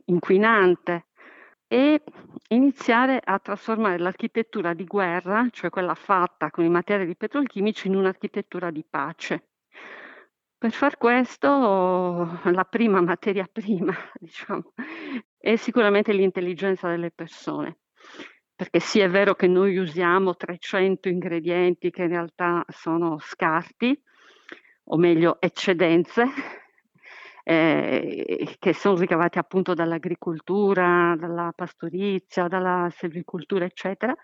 inquinante 0.07 1.07
e 1.69 2.03
iniziare 2.49 3.21
a 3.23 3.39
trasformare 3.39 3.99
l'architettura 3.99 4.73
di 4.73 4.85
guerra, 4.85 5.47
cioè 5.51 5.71
quella 5.71 5.95
fatta 5.95 6.51
con 6.51 6.65
i 6.65 6.69
materiali 6.69 7.15
petrolchimici, 7.15 7.89
in 7.89 7.97
un'architettura 7.97 8.71
di 8.71 8.85
pace. 8.89 9.50
Per 10.61 10.73
far 10.73 10.99
questo 10.99 11.49
la 12.45 12.65
prima 12.69 13.01
materia 13.01 13.49
prima, 13.51 13.95
diciamo, 14.21 14.75
è 15.39 15.57
sicuramente 15.57 16.13
l'intelligenza 16.13 16.87
delle 16.87 17.11
persone. 17.11 17.79
Perché 18.55 18.79
sì, 18.79 19.01
è 19.01 19.09
vero 19.09 19.35
che 19.35 19.47
noi 19.47 19.79
usiamo 19.79 20.37
300 20.37 21.09
ingredienti 21.09 21.91
che 21.91 22.03
in 22.03 22.09
realtà 22.09 22.63
sono 22.69 23.19
scarti, 23.19 23.99
o 24.85 24.99
meglio 24.99 25.41
eccedenze, 25.41 26.27
eh, 27.43 28.57
che 28.59 28.75
sono 28.75 28.99
ricavati 28.99 29.39
appunto 29.39 29.73
dall'agricoltura, 29.73 31.17
dalla 31.19 31.55
pastorizia, 31.57 32.49
dalla 32.49 32.91
silvicoltura, 32.95 33.65
eccetera, 33.65 34.15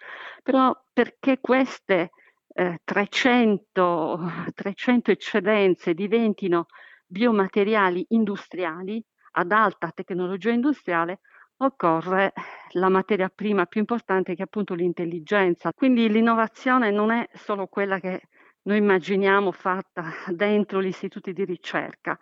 però 0.43 0.79
perché 0.93 1.41
queste 1.41 2.11
eh, 2.57 2.81
300, 2.85 4.19
300 4.55 5.11
eccedenze 5.11 5.93
diventino 5.93 6.67
biomateriali 7.07 8.07
industriali 8.09 9.03
ad 9.33 9.53
alta 9.53 9.91
tecnologia 9.93 10.51
industriale, 10.51 11.21
occorre 11.59 12.33
la 12.71 12.89
materia 12.89 13.29
prima 13.29 13.67
più 13.67 13.81
importante 13.81 14.35
che 14.35 14.41
è 14.41 14.45
appunto 14.45 14.73
l'intelligenza. 14.73 15.73
Quindi 15.75 16.09
l'innovazione 16.09 16.91
non 16.91 17.11
è 17.11 17.29
solo 17.35 17.67
quella 17.67 18.01
che 18.01 18.23
noi 18.63 18.79
immaginiamo 18.79 19.53
fatta 19.53 20.05
dentro 20.29 20.83
gli 20.83 20.87
istituti 20.87 21.35
di 21.35 21.45
ricerca, 21.45 22.19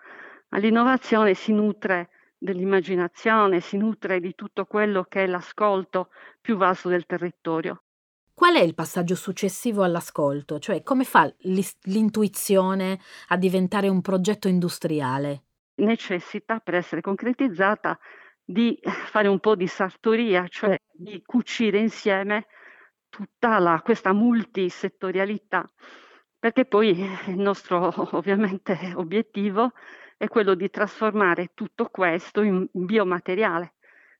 ma 0.48 0.58
l'innovazione 0.58 1.34
si 1.34 1.52
nutre 1.52 2.10
dell'immaginazione, 2.36 3.60
si 3.60 3.76
nutre 3.76 4.18
di 4.18 4.34
tutto 4.34 4.66
quello 4.66 5.04
che 5.04 5.22
è 5.22 5.26
l'ascolto 5.26 6.10
più 6.40 6.56
vasto 6.56 6.88
del 6.88 7.06
territorio. 7.06 7.83
Qual 8.34 8.56
è 8.56 8.60
il 8.60 8.74
passaggio 8.74 9.14
successivo 9.14 9.84
all'ascolto? 9.84 10.58
Cioè 10.58 10.82
come 10.82 11.04
fa 11.04 11.32
l'intuizione 11.42 12.98
a 13.28 13.36
diventare 13.36 13.88
un 13.88 14.00
progetto 14.00 14.48
industriale? 14.48 15.44
Necessita, 15.76 16.58
per 16.58 16.74
essere 16.74 17.00
concretizzata, 17.00 17.96
di 18.44 18.76
fare 18.82 19.28
un 19.28 19.38
po' 19.38 19.54
di 19.54 19.68
sartoria, 19.68 20.48
cioè 20.48 20.76
di 20.90 21.22
cucire 21.24 21.78
insieme 21.78 22.46
tutta 23.08 23.60
la, 23.60 23.80
questa 23.84 24.12
multisettorialità, 24.12 25.70
perché 26.36 26.64
poi 26.64 26.90
il 26.90 27.38
nostro 27.38 27.94
ovviamente 28.18 28.94
obiettivo 28.96 29.70
è 30.16 30.26
quello 30.26 30.54
di 30.54 30.68
trasformare 30.70 31.52
tutto 31.54 31.86
questo 31.86 32.42
in 32.42 32.66
biomateriale 32.72 33.73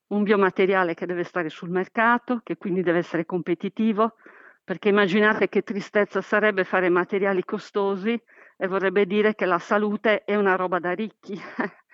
un 0.08 0.22
biomateriale 0.22 0.94
che 0.94 1.06
deve 1.06 1.24
stare 1.24 1.48
sul 1.48 1.70
mercato, 1.70 2.40
che 2.42 2.56
quindi 2.56 2.82
deve 2.82 2.98
essere 2.98 3.24
competitivo, 3.24 4.14
perché 4.62 4.88
immaginate 4.88 5.48
che 5.48 5.62
tristezza 5.62 6.20
sarebbe 6.20 6.64
fare 6.64 6.88
materiali 6.88 7.44
costosi 7.44 8.20
e 8.56 8.66
vorrebbe 8.66 9.06
dire 9.06 9.34
che 9.34 9.44
la 9.44 9.58
salute 9.58 10.24
è 10.24 10.36
una 10.36 10.56
roba 10.56 10.78
da 10.78 10.92
ricchi. 10.92 11.38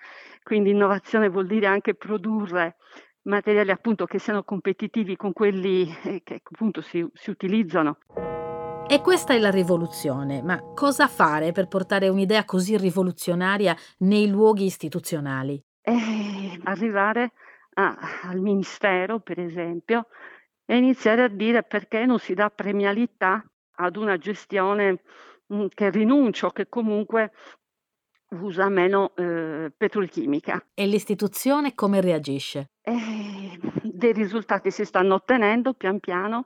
quindi 0.43 0.71
innovazione 0.71 1.29
vuol 1.29 1.47
dire 1.47 1.67
anche 1.67 1.95
produrre 1.95 2.77
materiali 3.23 3.71
appunto 3.71 4.05
che 4.05 4.19
siano 4.19 4.43
competitivi 4.43 5.15
con 5.15 5.33
quelli 5.33 5.87
eh, 6.03 6.21
che 6.23 6.41
appunto 6.43 6.81
si, 6.81 7.05
si 7.13 7.29
utilizzano. 7.29 7.97
E 8.87 8.99
questa 8.99 9.33
è 9.33 9.39
la 9.39 9.51
rivoluzione, 9.51 10.41
ma 10.41 10.59
cosa 10.73 11.07
fare 11.07 11.51
per 11.51 11.67
portare 11.67 12.09
un'idea 12.09 12.43
così 12.43 12.77
rivoluzionaria 12.77 13.75
nei 13.99 14.27
luoghi 14.27 14.65
istituzionali? 14.65 15.63
Eh, 15.81 16.59
arrivare 16.63 17.31
a, 17.73 17.97
al 18.23 18.39
ministero, 18.39 19.19
per 19.19 19.39
esempio, 19.39 20.07
e 20.65 20.77
iniziare 20.77 21.23
a 21.23 21.27
dire 21.27 21.63
perché 21.63 22.05
non 22.05 22.19
si 22.19 22.33
dà 22.33 22.49
premialità 22.49 23.43
ad 23.75 23.95
una 23.95 24.17
gestione 24.17 25.01
mh, 25.47 25.55
mm, 25.55 25.65
che 25.73 25.89
rinuncia 25.89 26.47
o 26.47 26.51
che 26.51 26.67
comunque 26.69 27.31
usa 28.31 28.69
meno 28.69 29.13
eh, 29.15 29.71
petrolchimica. 29.75 30.65
E 30.73 30.85
l'istituzione 30.85 31.73
come 31.73 31.99
reagisce? 32.01 32.71
Eh, 32.81 33.59
dei 33.83 34.13
risultati 34.13 34.71
si 34.71 34.85
stanno 34.85 35.15
ottenendo 35.15 35.73
pian 35.73 35.99
piano 35.99 36.45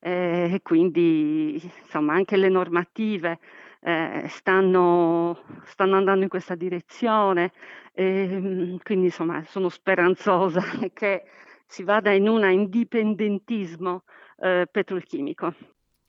eh, 0.00 0.50
e 0.52 0.62
quindi 0.62 1.60
insomma 1.82 2.14
anche 2.14 2.36
le 2.36 2.48
normative 2.48 3.40
eh, 3.84 4.24
stanno, 4.28 5.38
stanno, 5.64 5.96
andando 5.96 6.22
in 6.22 6.30
questa 6.30 6.54
direzione, 6.54 7.52
e, 7.92 8.78
quindi 8.82 9.06
insomma 9.06 9.44
sono 9.44 9.68
speranzosa 9.68 10.62
che 10.94 11.24
si 11.66 11.84
vada 11.84 12.10
in 12.12 12.26
un 12.28 12.48
indipendentismo 12.50 14.04
eh, 14.38 14.66
petrolchimico. 14.70 15.54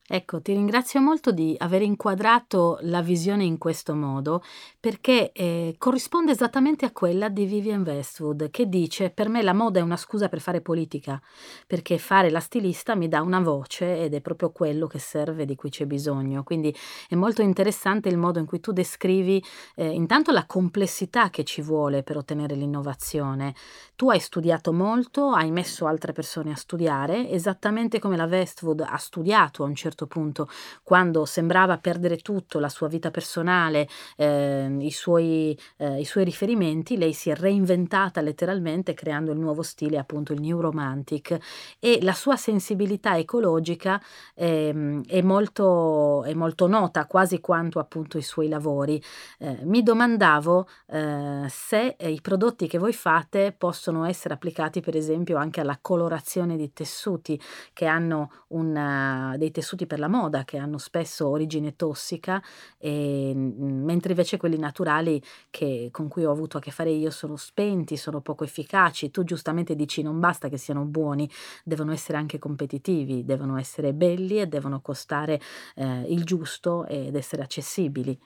Ecco, 0.08 0.40
ti 0.40 0.54
ringrazio 0.54 1.02
molto 1.02 1.32
di 1.32 1.56
aver 1.58 1.82
inquadrato 1.82 2.78
la 2.82 3.02
visione 3.02 3.44
in 3.44 3.58
questo 3.58 3.96
modo, 3.96 4.44
perché, 4.80 5.32
ehm, 5.32 5.74
corrisponde 5.80 6.32
esattamente 6.32 6.86
a 6.86 6.92
quella 6.92 7.28
di 7.28 7.46
Vivienne 7.46 7.90
Westwood, 7.92 8.52
che 8.52 8.70
dice: 8.70 9.10
"Per 9.10 9.30
me 9.30 9.42
la 9.42 9.54
moda 9.54 9.80
è 9.80 9.82
una 9.82 9.98
scusa 9.98 10.30
per 10.30 10.42
fare 10.42 10.62
politica, 10.62 11.20
perché 11.66 11.98
fare 11.98 12.30
la 12.30 12.40
stilista 12.40 12.94
mi 12.94 13.08
dà 13.08 13.22
una 13.24 13.40
voce 13.40 14.04
ed 14.04 14.14
è 14.14 14.22
proprio 14.22 14.52
quello 14.52 14.86
che 14.86 15.00
serve, 15.00 15.44
di 15.46 15.56
cui 15.56 15.72
c'è 15.72 15.88
bisogno". 15.88 16.44
Quindi 16.44 16.76
è 17.10 17.16
molto 17.16 17.42
interessante 17.42 18.08
il 18.08 18.18
modo 18.20 18.38
in 18.38 18.46
cui 18.46 18.60
tu 18.60 18.72
descrivi, 18.74 19.44
ehm, 19.76 19.92
intanto 19.92 20.32
la 20.32 20.46
complessità 20.46 21.32
che 21.32 21.44
ci 21.44 21.64
vuole 21.64 22.04
per 22.04 22.18
ottenere 22.18 22.54
l'innovazione. 22.54 23.56
Tu 23.96 24.10
hai 24.12 24.20
studiato 24.20 24.72
molto, 24.72 25.30
hai 25.32 25.50
messo 25.52 25.88
altre 25.88 26.12
persone 26.12 26.52
a 26.52 26.56
studiare, 26.56 27.28
esattamente 27.32 27.98
come 28.00 28.18
la 28.18 28.26
Westwood 28.26 28.82
ha 28.88 28.98
studiato 28.98 29.64
a 29.64 29.66
un 29.68 29.74
certo 29.76 29.94
punto, 30.06 30.50
quando 30.84 31.26
sembrava 31.26 31.78
perdere 31.78 32.18
tutto, 32.18 32.60
la 32.60 32.68
sua 32.70 32.90
vita 32.90 33.10
personale, 33.10 33.88
ehm, 34.18 34.82
i 34.82 34.92
suoi 34.92 35.58
ehm, 35.78 35.98
i 36.00 36.04
suoi 36.06 36.26
riferimenti, 36.26 36.98
lei 36.98 37.14
si 37.14 37.30
è 37.30 37.36
reinventata 37.36 38.20
letteralmente 38.22 38.94
creando 38.94 39.32
il 39.32 39.40
nuovo 39.40 39.62
stile, 39.62 39.98
appunto 39.98 40.34
il 40.34 40.42
New 40.42 40.60
Romantic 40.60 41.38
e 41.80 42.00
la 42.02 42.14
sua 42.14 42.36
sensibilità 42.36 43.18
ecologica, 43.18 44.02
ehm, 44.36 45.06
è 45.08 45.22
molto 45.22 46.24
è 46.26 46.34
molto 46.34 46.68
nota, 46.68 47.06
quasi 47.06 47.40
quanto 47.40 47.80
appunto 47.80 48.18
i 48.18 48.22
suoi 48.22 48.50
lavori. 48.50 49.02
Ehm, 49.40 49.60
mi 49.64 49.82
domandavo, 49.84 50.68
ehm, 50.88 51.48
se, 51.48 51.96
ehm, 51.98 52.12
i 52.14 52.22
prodotti 52.22 52.68
che 52.68 52.78
voi 52.78 52.94
fate 52.94 53.54
possono 53.58 54.06
essere 54.06 54.34
applicati 54.34 54.82
per 54.82 54.96
esempio 54.96 55.38
anche 55.38 55.62
alla 55.62 55.78
colorazione 55.82 56.58
di 56.58 56.74
tessuti 56.74 57.40
che 57.74 57.86
hanno 57.86 58.32
un 58.50 59.34
dei 59.38 59.52
tessuti 59.52 59.85
per 59.86 60.00
la 60.00 60.08
moda 60.08 60.44
che 60.44 60.58
hanno 60.58 60.78
spesso 60.78 61.28
origine 61.30 61.76
tossica, 61.76 62.42
ehm, 62.78 63.84
mentre 63.84 64.12
invece 64.12 64.38
quelli 64.38 64.58
naturali 64.58 65.22
che 65.50 65.90
con 65.92 66.08
cui 66.08 66.26
ho 66.26 66.32
avuto 66.32 66.58
a 66.58 66.60
che 66.62 66.72
fare 66.72 66.92
io 66.92 67.10
sono 67.12 67.36
spenti, 67.36 67.98
sono 67.98 68.22
poco 68.22 68.44
efficaci. 68.44 69.12
Tu 69.12 69.24
giustamente 69.24 69.76
dici: 69.76 70.02
"Non 70.02 70.20
basta 70.20 70.50
che 70.50 70.58
siano 70.58 70.86
buoni, 70.86 71.30
devono 71.64 71.92
essere 71.92 72.18
anche 72.18 72.40
competitivi, 72.40 73.24
devono 73.26 73.58
essere 73.58 73.94
belli 73.94 74.40
e 74.40 74.48
devono 74.48 74.82
costare, 74.82 75.40
ehm, 75.76 76.06
il 76.08 76.24
giusto 76.24 76.86
ed 76.86 77.16
essere 77.16 77.42
accessibili". 77.44 78.20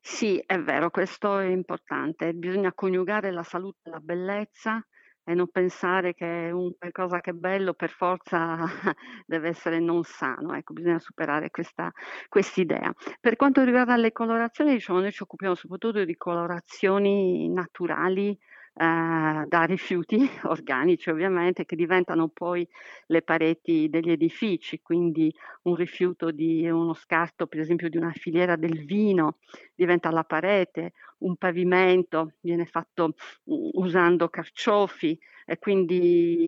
Sì, 0.00 0.42
è 0.44 0.58
vero, 0.60 0.90
questo 0.90 1.38
è 1.38 1.46
importante. 1.46 2.32
Bisogna 2.34 2.72
coniugare 2.74 3.30
la 3.30 3.42
salute 3.42 3.88
e 3.88 3.90
la 3.90 4.00
bellezza 4.00 4.84
e 5.24 5.34
non 5.34 5.48
pensare 5.50 6.14
che 6.14 6.50
un 6.52 6.72
qualcosa 6.78 7.20
che 7.20 7.30
è 7.30 7.32
bello 7.34 7.74
per 7.74 7.90
forza 7.90 8.56
deve 9.26 9.48
essere 9.48 9.78
non 9.80 10.02
sano, 10.04 10.54
ecco, 10.54 10.72
bisogna 10.72 10.98
superare 10.98 11.50
questa 11.50 11.92
quest'idea. 12.28 12.92
Per 13.20 13.36
quanto 13.36 13.62
riguarda 13.64 13.96
le 13.96 14.12
colorazioni, 14.12 14.72
diciamo, 14.72 15.00
noi 15.00 15.12
ci 15.12 15.22
occupiamo 15.22 15.54
soprattutto 15.54 16.04
di 16.04 16.16
colorazioni 16.16 17.48
naturali, 17.48 18.36
ehm, 18.74 19.46
da 19.46 19.62
rifiuti 19.64 20.18
organici 20.44 21.10
ovviamente, 21.10 21.64
che 21.64 21.76
diventano 21.76 22.28
poi 22.28 22.66
le 23.06 23.22
pareti 23.22 23.88
degli 23.88 24.10
edifici, 24.10 24.80
quindi 24.82 25.32
un 25.62 25.74
rifiuto 25.74 26.30
di 26.30 26.68
uno 26.68 26.94
scarto, 26.94 27.46
per 27.46 27.60
esempio 27.60 27.88
di 27.88 27.96
una 27.96 28.12
filiera 28.12 28.56
del 28.56 28.84
vino, 28.84 29.38
diventa 29.82 30.10
la 30.10 30.24
parete, 30.24 30.92
un 31.18 31.36
pavimento 31.36 32.32
viene 32.40 32.66
fatto, 32.66 33.14
usando 33.44 34.28
carciofi 34.28 35.18
e 35.44 35.58
quindi 35.58 36.46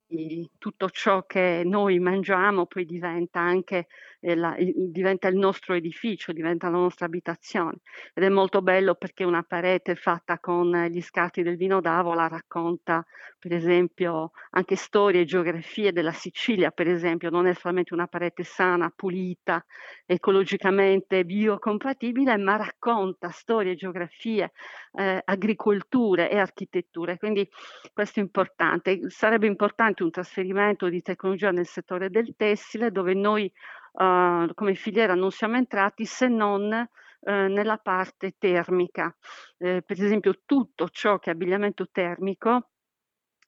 tutto 0.58 0.88
ciò 0.88 1.24
che 1.26 1.62
noi 1.64 1.98
mangiamo 1.98 2.66
poi 2.66 2.84
diventa 2.84 3.40
anche, 3.40 3.86
ehm, 4.20 4.38
la 4.38 4.56
diventa 4.58 5.26
il 5.28 5.36
nostro 5.36 5.74
edificio, 5.74 6.32
diventa 6.32 6.68
la 6.70 6.78
nostra 6.78 7.06
abitazione. 7.06 7.78
Ed 8.14 8.22
è 8.24 8.28
molto 8.28 8.62
bello 8.62 8.94
perché 8.94 9.24
una 9.24 9.42
parete 9.42 9.96
fatta 9.96 10.38
con 10.38 10.70
gli 10.90 11.00
scarti 11.02 11.42
del 11.42 11.56
vino 11.56 11.80
d'Avola 11.80 12.28
racconta, 12.28 13.04
per 13.38 13.52
esempio, 13.52 14.30
anche 14.50 14.76
storie 14.76 15.22
e 15.22 15.24
geografie 15.24 15.92
della 15.92 16.12
Sicilia, 16.12 16.70
per 16.70 16.88
esempio, 16.88 17.30
non 17.30 17.46
è 17.46 17.54
solamente 17.54 17.94
una 17.94 18.06
parete 18.06 18.44
sana, 18.44 18.92
pulita, 18.94 19.64
ecologicamente 20.06 21.24
biocompatibile, 21.24 22.36
ma 22.38 22.56
racconta 22.56 23.23
storie 23.30 23.72
e 23.72 23.74
geografie, 23.76 24.52
ehm, 24.92 25.20
agricolture 25.24 26.30
e 26.30 26.38
architetture. 26.38 27.18
Quindi 27.18 27.48
questo 27.92 28.20
è 28.20 28.22
importante. 28.22 29.10
Sarebbe 29.10 29.46
importante 29.46 30.02
un 30.02 30.10
trasferimento 30.10 30.88
di 30.88 31.02
tecnologia 31.02 31.50
nel 31.50 31.66
settore 31.66 32.10
del 32.10 32.34
tessile, 32.37 32.90
dove 32.90 33.14
noi, 33.14 33.50
uhm, 33.92 34.52
come 34.54 34.74
filiera 34.74 35.14
non 35.14 35.30
siamo 35.30 35.56
entrati 35.56 36.04
se 36.04 36.28
non, 36.28 36.72
ehm, 36.72 37.52
nella 37.52 37.78
parte 37.78 38.34
termica. 38.38 39.14
Ehm, 39.58 39.80
per 39.82 40.00
esempio 40.02 40.42
tutto 40.44 40.88
ciò 40.88 41.18
che 41.18 41.30
è 41.30 41.32
abbigliamento 41.34 41.88
termico 41.90 42.70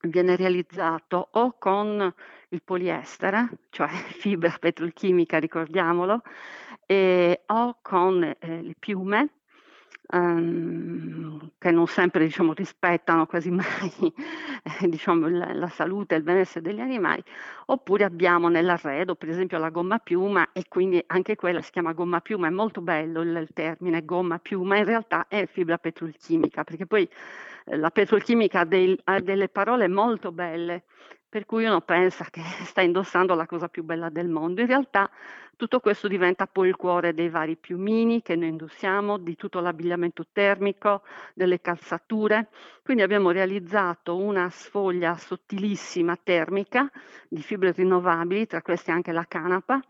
viene 0.09 0.37
realizzato 0.37 1.29
o 1.33 1.57
con 1.59 2.15
il 2.51 2.63
poliestere, 2.63 3.49
cioè 3.71 3.89
fibra 4.21 4.55
petrolchimica 4.59 5.39
ricordiamolo, 5.39 6.23
ehm, 6.87 7.35
o 7.47 7.79
con, 7.83 8.23
ehm, 8.39 8.63
le 8.63 8.75
piume, 8.79 9.41
ehm, 10.11 11.51
che 11.59 11.71
non 11.71 11.87
sempre 11.87 12.25
diciamo 12.25 12.53
rispettano 12.53 13.27
quasi 13.27 13.51
mai, 13.53 13.93
eh, 14.81 14.89
diciamo 14.89 15.27
il 15.27 15.35
la 15.55 15.69
salute 15.69 16.15
e 16.15 16.19
il 16.19 16.25
benessere 16.25 16.63
degli 16.63 16.81
animali, 16.81 17.23
oppure 17.67 18.05
abbiamo 18.05 18.49
nell'arredo 18.49 19.15
per 19.15 19.29
esempio 19.29 19.59
la 19.59 19.71
gomma 19.71 19.99
piuma 19.99 20.53
e 20.53 20.65
quindi 20.69 21.03
anche 21.07 21.37
quella 21.37 21.63
si 21.63 21.71
chiama 21.71 21.93
gomma 21.93 22.21
piuma, 22.21 22.47
è 22.49 22.51
molto 22.51 22.81
bello 22.81 23.21
il 23.23 23.35
il 23.37 23.49
termine 23.53 24.05
gomma 24.05 24.39
piuma, 24.39 24.77
in 24.79 24.85
realtà 24.85 25.27
è 25.29 25.47
fibra 25.47 25.79
petrolchimica, 25.79 26.65
perché 26.65 26.87
poi, 26.87 27.09
ehm, 27.67 27.81
la 27.81 27.91
petrolchimica 27.91 28.61
ha 28.61 28.65
del 28.65 28.99
ha 29.05 29.21
delle 29.21 29.49
parole 29.49 29.89
molto 29.89 30.33
belle, 30.33 30.85
per 31.29 31.45
cui 31.47 31.65
uno 31.65 31.81
pensa 31.81 32.25
che 32.31 32.41
sta 32.65 32.81
indossando 32.83 33.35
la 33.35 33.47
cosa 33.47 33.69
più 33.69 33.85
bella 33.85 34.09
del 34.11 34.29
mondo. 34.29 34.61
In 34.61 34.67
realtà 34.69 35.11
tutto 35.57 35.81
questo 35.81 36.07
diventa 36.07 36.47
poi 36.47 36.69
il 36.69 36.77
cuore 36.77 37.15
dei 37.15 37.31
vari 37.31 37.57
piumini 37.57 38.21
che 38.21 38.37
noi 38.37 38.49
indossiamo, 38.49 39.17
di 39.17 39.37
tutto 39.37 39.61
l'abbigliamento 39.61 40.27
termico, 40.31 41.03
delle 41.35 41.61
calzature. 41.61 42.49
Quindi 42.83 43.03
abbiamo 43.03 43.31
realizzato 43.31 44.17
una 44.17 44.51
sfoglia 44.51 45.17
sottilissima 45.17 46.17
termica 46.23 46.91
di 47.29 47.43
fibre 47.43 47.73
rinnovabili, 47.73 48.47
tra 48.47 48.61
queste 48.63 48.91
anche 48.93 49.13
la 49.13 49.25
canapa, 49.27 49.81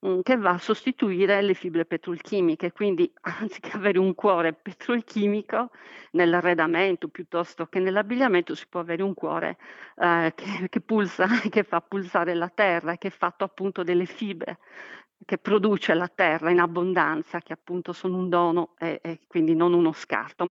mhmm, 0.00 0.22
che 0.22 0.36
va 0.36 0.50
a 0.50 0.58
sostituire 0.58 1.42
le 1.42 1.54
fibre 1.54 1.84
petrolchimiche. 1.84 2.72
Quindi 2.72 3.12
anziché 3.20 3.72
avere 3.76 3.98
un 3.98 4.14
cuore 4.14 4.54
petrolchimico 4.54 5.70
nell'arredamento 6.12 7.08
piuttosto 7.08 7.66
che 7.66 7.78
nell'abbigliamento, 7.78 8.54
si 8.54 8.66
può 8.68 8.80
avere 8.80 9.02
un 9.02 9.14
cuore, 9.14 9.58
ehm, 9.96 10.32
che 10.34 10.68
che 10.68 10.80
pulsa 10.80 11.26
che 11.50 11.62
fa 11.62 11.80
pulsare 11.80 12.34
la 12.34 12.48
terra, 12.48 12.96
che 12.96 13.08
è 13.08 13.10
fatto 13.10 13.44
appunto 13.44 13.82
delle 13.82 14.06
fibre 14.06 14.58
che 15.24 15.38
produce 15.38 15.94
la 15.94 16.08
terra 16.08 16.50
in 16.50 16.60
abbondanza, 16.60 17.40
che 17.40 17.52
appunto 17.52 17.92
sono 17.92 18.16
un 18.16 18.28
dono 18.28 18.74
e 18.78 19.00
e 19.02 19.20
quindi 19.26 19.54
non 19.54 19.72
uno 19.74 19.92
scarto. 19.92 20.46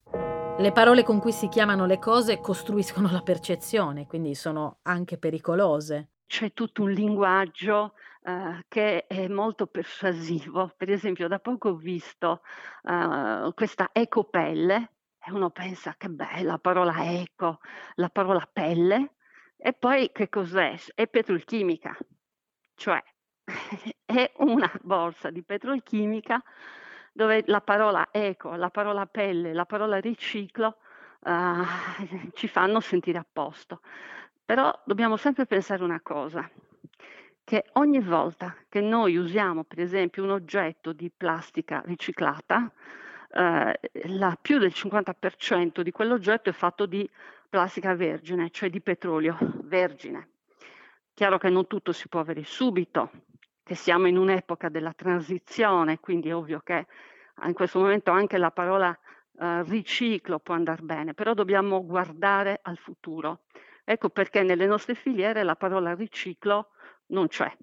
Le 0.59 0.71
parole 0.71 1.03
con 1.03 1.19
cui 1.19 1.31
si 1.31 1.47
chiamano 1.49 1.85
le 1.85 1.99
cose 1.99 2.39
costruiscono 2.41 3.09
la 3.11 3.21
percezione, 3.21 4.07
quindi 4.07 4.33
sono 4.33 4.79
anche 4.83 5.17
pericolose. 5.17 6.09
C'è 6.25 6.51
tutto 6.53 6.81
un 6.83 6.91
linguaggio, 6.91 7.93
ehm, 8.23 8.61
che 8.67 9.05
è 9.07 9.27
molto 9.27 9.67
persuasivo. 9.67 10.73
Per 10.75 10.89
esempio 10.89 11.27
da 11.27 11.39
poco 11.39 11.69
ho 11.69 11.75
visto, 11.75 12.41
ehm, 12.83 13.53
questa 13.53 13.89
ecopelle 13.93 14.91
e 15.19 15.31
uno 15.31 15.51
pensa: 15.51 15.95
"Che 15.97 16.09
bella 16.09 16.51
la 16.53 16.59
parola 16.59 16.93
eco, 17.21 17.59
la 17.95 18.09
parola 18.09 18.47
pelle", 18.51 19.15
e 19.57 19.73
poi 19.73 20.11
che 20.11 20.27
cos'è? 20.29 20.75
È 20.95 21.07
petrolchimica, 21.07 21.95
cioè 22.75 23.01
è 24.07 24.31
una 24.37 24.71
borsa 24.81 25.29
di 25.29 25.43
petrolchimica 25.43 26.41
dove 27.11 27.43
la 27.47 27.61
parola 27.61 28.07
eco, 28.11 28.55
la 28.55 28.69
parola 28.69 29.05
pelle, 29.05 29.53
la 29.53 29.65
parola 29.65 29.97
riciclo, 29.99 30.77
uhm, 31.25 31.65
ci 32.33 32.47
fanno 32.47 32.79
sentire 32.79 33.17
a 33.17 33.25
posto. 33.31 33.81
Però 34.45 34.73
dobbiamo 34.85 35.17
sempre 35.17 35.45
pensare 35.45 35.83
una 35.83 35.99
cosa, 36.01 36.49
che 37.43 37.65
ogni 37.73 37.99
volta 37.99 38.55
che 38.69 38.79
noi 38.81 39.17
usiamo 39.17 39.63
per 39.63 39.79
esempio 39.79 40.23
un 40.23 40.31
oggetto 40.31 40.93
di 40.93 41.11
plastica 41.15 41.81
riciclata, 41.85 42.71
uhm, 43.33 43.73
la 44.17 44.37
più 44.39 44.57
del 44.57 44.73
50% 44.73 45.81
di 45.81 45.91
quell'oggetto 45.91 46.49
è 46.49 46.53
fatto 46.53 46.85
di 46.85 47.09
plastica 47.49 47.93
vergine, 47.93 48.49
cioè 48.51 48.69
di 48.69 48.79
petrolio 48.79 49.37
vergine. 49.63 50.29
Chiaro 51.13 51.37
che 51.37 51.49
non 51.49 51.67
tutto 51.67 51.91
si 51.91 52.07
può 52.07 52.19
avere 52.19 52.43
subito, 52.43 53.09
che 53.67 53.75
siamo 53.75 54.07
in 54.07 54.17
un'epoca 54.17 54.69
della 54.69 54.93
transizione, 54.93 55.99
quindi 55.99 56.29
è 56.29 56.35
ovvio 56.35 56.61
che 56.63 56.87
a 57.35 57.47
in 57.47 57.53
questo 57.53 57.79
momento 57.79 58.11
anche 58.11 58.37
la 58.37 58.49
parola, 58.49 58.97
uhm, 59.33 59.65
riciclo 59.67 60.39
può 60.39 60.55
andar 60.55 60.81
bene, 60.81 61.13
però 61.13 61.33
dobbiamo 61.33 61.85
guardare 61.85 62.59
al 62.63 62.77
futuro. 62.77 63.41
Ecco 63.83 64.09
perché 64.09 64.41
nelle 64.41 64.65
nostre 64.65 64.95
filiere 64.95 65.43
la 65.43 65.55
parola 65.55 65.93
riciclo 65.93 66.69
non 67.07 67.27
c'è. 67.27 67.53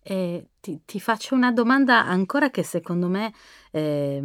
E 0.00 0.46
ti, 0.60 0.82
ti 0.84 1.00
faccio 1.00 1.34
una 1.34 1.50
domanda 1.50 2.04
ancora 2.06 2.50
che 2.50 2.62
secondo 2.62 3.08
me 3.08 3.32
eh, 3.72 4.22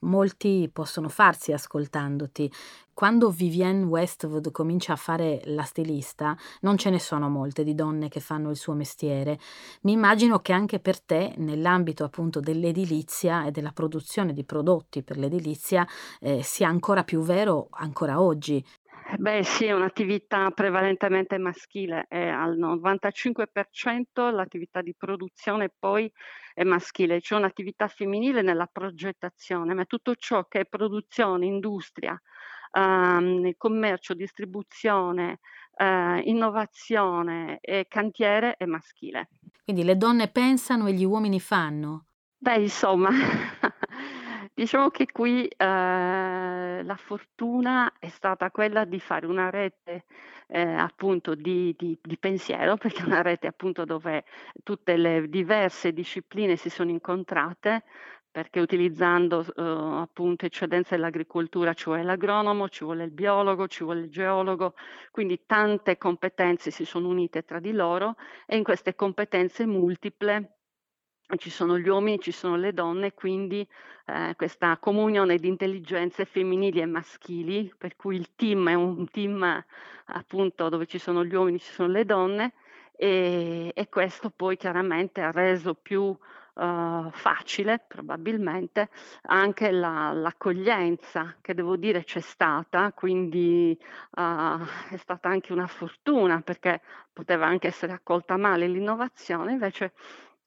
molti 0.00 0.70
possono 0.72 1.08
farsi 1.08 1.52
ascoltandoti. 1.52 2.50
Quando 2.96 3.28
Vivienne 3.28 3.84
Westwood 3.84 4.50
comincia 4.52 4.94
a 4.94 4.96
fare 4.96 5.42
la 5.44 5.64
stilista, 5.64 6.34
non 6.62 6.78
ce 6.78 6.88
ne 6.88 6.98
sono 6.98 7.28
molte 7.28 7.62
di 7.62 7.74
donne 7.74 8.08
che 8.08 8.20
fanno 8.20 8.48
il 8.48 8.56
suo 8.56 8.72
mestiere. 8.72 9.38
Mi 9.82 9.92
immagino 9.92 10.38
che 10.38 10.54
anche 10.54 10.80
per 10.80 11.02
te, 11.02 11.34
nell'ambito 11.36 12.04
appunto 12.04 12.40
dell'edilizia 12.40 13.44
e 13.44 13.50
della 13.50 13.72
produzione 13.72 14.32
di 14.32 14.46
prodotti 14.46 15.02
per 15.02 15.18
l'edilizia, 15.18 15.86
eh, 16.20 16.42
sia 16.42 16.68
ancora 16.68 17.04
più 17.04 17.20
vero 17.20 17.68
ancora 17.72 18.18
oggi. 18.18 18.64
Beh 19.18 19.44
sì, 19.44 19.66
è 19.66 19.72
un'attività 19.72 20.50
prevalentemente 20.50 21.38
maschile, 21.38 22.06
è 22.08 22.26
al 22.26 22.58
95% 22.58 24.30
l'attività 24.32 24.82
di 24.82 24.94
produzione 24.96 25.70
poi 25.78 26.10
è 26.54 26.64
maschile, 26.64 27.20
c'è 27.20 27.36
un'attività 27.36 27.86
femminile 27.86 28.42
nella 28.42 28.66
progettazione, 28.66 29.74
ma 29.74 29.84
tutto 29.84 30.16
ciò 30.16 30.46
che 30.48 30.60
è 30.60 30.64
produzione, 30.64 31.46
industria, 31.46 32.20
ehm, 32.76 33.52
commercio, 33.56 34.14
distribuzione, 34.14 35.38
eh, 35.76 36.20
innovazione 36.24 37.58
e 37.60 37.86
cantiere 37.88 38.56
è 38.56 38.66
maschile. 38.66 39.28
Quindi 39.64 39.84
le 39.84 39.96
donne 39.96 40.28
pensano 40.28 40.86
e 40.86 40.92
gli 40.92 41.04
uomini 41.04 41.40
fanno? 41.40 42.06
Beh, 42.38 42.58
insomma, 42.58 43.10
diciamo 44.54 44.90
che 44.90 45.06
qui 45.10 45.46
eh, 45.46 46.82
la 46.84 46.96
fortuna 46.96 47.92
è 47.98 48.08
stata 48.08 48.50
quella 48.50 48.84
di 48.84 49.00
fare 49.00 49.26
una 49.26 49.50
rete 49.50 50.04
eh, 50.48 50.60
appunto 50.60 51.34
di, 51.34 51.74
di, 51.76 51.98
di, 52.00 52.18
pensiero, 52.18 52.76
perché 52.78 53.02
è 53.02 53.06
una 53.06 53.22
rete 53.22 53.46
appunto 53.46 53.84
dove 53.84 54.24
tutte 54.62 54.96
le 54.96 55.28
diverse 55.28 55.92
discipline 55.92 56.56
si 56.56 56.70
sono 56.70 56.90
incontrate, 56.90 57.84
perché 58.36 58.60
utilizzando 58.60 59.46
eh, 59.46 59.62
appunto 60.02 60.44
eccedenze 60.44 60.94
dell'agricoltura 60.94 61.72
ci 61.72 61.84
vuole 61.84 62.02
l'agronomo, 62.02 62.68
ci 62.68 62.84
vuole 62.84 63.04
il 63.04 63.10
biologo, 63.10 63.66
ci 63.66 63.82
vuole 63.82 64.00
il 64.00 64.10
geologo, 64.10 64.74
quindi 65.10 65.46
tante 65.46 65.96
competenze 65.96 66.70
si 66.70 66.84
sono 66.84 67.08
unite 67.08 67.46
tra 67.46 67.60
di 67.60 67.72
loro 67.72 68.16
e 68.44 68.58
in 68.58 68.62
queste 68.62 68.94
competenze 68.94 69.64
multiple 69.64 70.58
ci 71.38 71.48
sono 71.48 71.78
gli 71.78 71.88
uomini, 71.88 72.20
ci 72.20 72.30
sono 72.30 72.56
le 72.56 72.74
donne, 72.74 73.14
quindi 73.14 73.66
eh, 74.04 74.34
questa 74.36 74.76
comunione 74.76 75.38
di 75.38 75.48
intelligenze 75.48 76.26
femminili 76.26 76.80
e 76.80 76.84
maschili, 76.84 77.72
per 77.78 77.96
cui 77.96 78.16
il 78.16 78.34
team 78.34 78.68
è 78.68 78.74
un 78.74 79.08
team 79.08 79.64
appunto 80.08 80.68
dove 80.68 80.84
ci 80.84 80.98
sono 80.98 81.24
gli 81.24 81.34
uomini, 81.34 81.58
ci 81.58 81.72
sono 81.72 81.88
le 81.88 82.04
donne 82.04 82.52
e, 82.94 83.72
e 83.74 83.88
questo 83.88 84.28
poi 84.28 84.58
chiaramente 84.58 85.22
ha 85.22 85.30
reso 85.30 85.72
più 85.72 86.14
uh, 86.56 87.10
facile 87.12 87.84
probabilmente 87.86 88.88
anche 89.22 89.70
la, 89.70 90.12
l'accoglienza 90.12 91.36
che 91.40 91.54
devo 91.54 91.76
dire 91.76 92.04
c'è 92.04 92.20
stata, 92.20 92.92
quindi 92.92 93.76
uh, 94.16 94.58
è 94.90 94.96
stata 94.96 95.28
anche 95.28 95.52
una 95.52 95.66
fortuna 95.66 96.40
perché 96.42 96.80
poteva 97.12 97.46
anche 97.46 97.68
essere 97.68 97.92
accolta 97.92 98.36
male 98.36 98.66
l'innovazione, 98.68 99.52
invece 99.52 99.92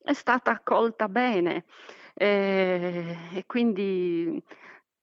è 0.04 0.14
stata 0.14 0.52
accolta 0.52 1.08
bene. 1.08 1.66
Ehm, 2.16 3.16
e 3.34 3.44
quindi, 3.46 4.42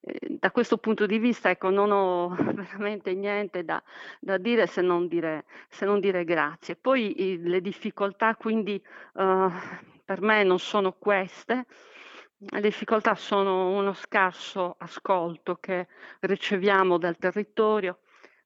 ehm, 0.01 0.37
da 0.39 0.51
questo 0.51 0.79
punto 0.79 1.07
di 1.07 1.19
vista, 1.19 1.51
ecco, 1.51 1.71
non 1.71 1.91
ho 1.91 2.29
veramente 2.55 3.15
niente 3.15 3.65
da 3.65 3.83
da 4.21 4.39
dire 4.39 4.67
se 4.67 4.83
non 4.83 5.09
dire 5.09 5.45
se 5.69 5.85
non 5.87 6.01
dire 6.01 6.25
grazie. 6.25 6.77
Poi 6.77 7.23
i 7.33 7.39
le 7.43 7.61
difficoltà 7.61 8.35
quindi, 8.37 8.81
uhm, 9.15 9.53
per 10.07 10.23
me 10.23 10.45
non 10.45 10.59
sono 10.61 10.93
queste. 10.93 11.67
Le 12.39 12.61
difficoltà 12.61 13.15
sono 13.17 13.71
uno 13.71 13.93
scarso 13.93 14.77
ascolto 14.79 15.57
che 15.57 15.89
riceviamo 16.21 16.97
dal 16.97 17.19
territorio. 17.19 17.99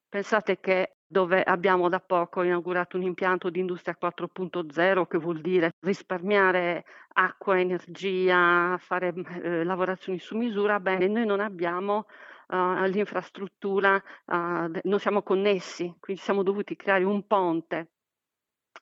Pensate 0.09 0.59
che 0.59 0.97
dove 1.07 1.43
abbiamo 1.43 1.89
da 1.89 2.01
poco 2.01 2.43
inaugurato 2.43 2.97
un 2.97 3.03
impianto 3.03 3.51
di 3.51 3.59
industria 3.59 3.97
4.0, 4.01 5.07
che 5.07 5.19
vuol 5.19 5.41
dire 5.41 5.73
risparmiare 5.81 6.85
acqua, 7.15 7.59
energia, 7.59 8.79
fare 8.79 9.13
eh, 9.43 9.65
lavorazioni 9.65 10.19
su 10.19 10.37
misura, 10.37 10.81
bene, 10.81 11.09
noi 11.09 11.27
non 11.27 11.41
abbiamo 11.41 12.07
uh, 12.49 12.85
l'infrastruttura, 12.85 13.97
uh, 13.97 14.71
non 14.85 14.99
siamo 14.99 15.23
connessi, 15.23 15.93
quindi 15.99 16.23
siamo 16.23 16.43
dovuti 16.45 16.77
creare 16.77 17.05
un 17.05 17.27
ponte 17.27 17.91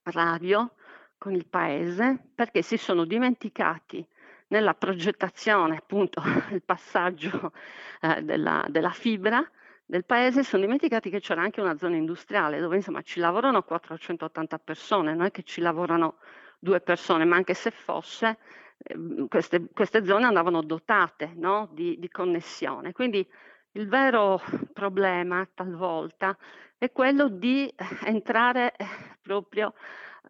radio 0.03 0.75
con 1.19 1.35
il 1.35 1.47
paese 1.47 2.19
perché 2.35 2.63
si 2.63 2.77
sono 2.77 3.05
dimenticati 3.05 4.07
nella 4.49 4.75
progettazione, 4.75 5.77
appunto, 5.77 6.23
il 6.53 6.63
passaggio 6.63 7.53
eh, 8.01 8.23
della, 8.23 8.65
della 8.69 8.91
fibra, 8.91 9.47
del 9.85 10.05
paese 10.05 10.43
sono 10.43 10.63
dimenticati 10.63 11.11
che 11.11 11.21
c'era 11.21 11.41
anche 11.43 11.61
una 11.61 11.77
zona 11.77 11.97
industriale 11.97 12.61
dove 12.61 12.77
insomma 12.77 13.03
ci 13.03 13.21
lavorano 13.21 13.63
480 13.63 14.59
persone, 14.59 15.15
non 15.15 15.27
è 15.27 15.31
che 15.31 15.43
ci 15.43 15.61
lavorano 15.61 16.17
due 16.59 16.81
persone, 16.81 17.25
ma 17.25 17.37
anche 17.37 17.55
se 17.55 17.71
fosse, 17.71 18.39
eh, 18.79 19.27
queste, 19.29 19.69
queste, 19.73 20.05
zone 20.05 20.27
andavano 20.27 20.63
dotate 20.63 21.33
no? 21.37 21.69
di, 21.73 21.99
di, 21.99 22.09
connessione. 22.11 22.93
Quindi 22.93 23.27
il 23.73 23.89
vero 23.89 24.43
problema 24.73 25.49
talvolta 25.55 26.37
è 26.77 26.93
quello 26.93 27.29
di 27.29 27.73
entrare 28.05 28.75
proprio 29.23 29.73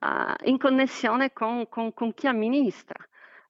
uh, 0.01 0.49
in 0.49 0.59
connessione 0.59 1.33
con, 1.33 1.69
con, 1.69 1.93
con 1.95 2.15
chi 2.15 2.27
amministra. 2.27 2.97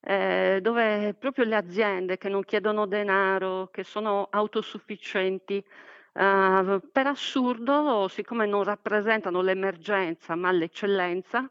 Eh, 0.00 0.60
dove 0.62 1.14
proprio 1.18 1.44
le 1.44 1.56
aziende 1.56 2.18
che 2.18 2.28
non 2.28 2.44
chiedono 2.44 2.86
denaro, 2.86 3.68
che 3.72 3.84
sono 3.84 4.28
autosufficienti, 4.30 5.64
Uh, 6.18 6.80
per 6.90 7.06
assurdo, 7.06 8.08
siccome 8.08 8.44
non 8.44 8.64
rappresentano 8.64 9.40
l'emergenza 9.40 10.34
ma 10.34 10.50
l'eccellenza, 10.50 11.48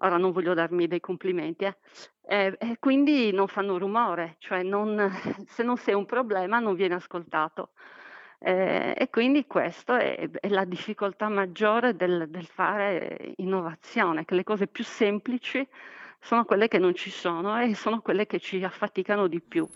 ora 0.00 0.18
non 0.18 0.30
voglio 0.32 0.52
darmi 0.52 0.86
dei 0.86 1.00
complimenti, 1.00 1.64
eh, 1.64 1.74
e 2.58 2.76
quindi 2.78 3.32
non 3.32 3.48
fanno 3.48 3.78
rumore, 3.78 4.36
cioè 4.40 4.62
non, 4.62 5.10
se 5.48 5.62
non 5.62 5.76
sei 5.76 5.94
un 5.94 6.04
problema 6.04 6.58
non 6.58 6.74
viene 6.74 6.94
ascoltato. 6.94 7.70
Eh, 8.40 8.94
e 8.96 9.10
quindi 9.10 9.46
questa 9.46 9.98
è, 9.98 10.30
è, 10.30 10.48
la 10.48 10.64
difficoltà 10.64 11.28
maggiore 11.28 11.96
del, 11.96 12.28
del 12.28 12.46
fare 12.46 13.32
innovazione, 13.36 14.24
che 14.24 14.34
le 14.36 14.44
cose 14.44 14.68
più 14.68 14.84
semplici 14.84 15.66
sono 16.20 16.44
quelle 16.44 16.68
che 16.68 16.78
non 16.78 16.94
ci 16.94 17.10
sono 17.10 17.60
e 17.60 17.74
sono 17.74 18.00
quelle 18.00 18.26
che 18.26 18.38
ci 18.38 18.62
affaticano 18.62 19.26
di 19.26 19.40
più. 19.40 19.66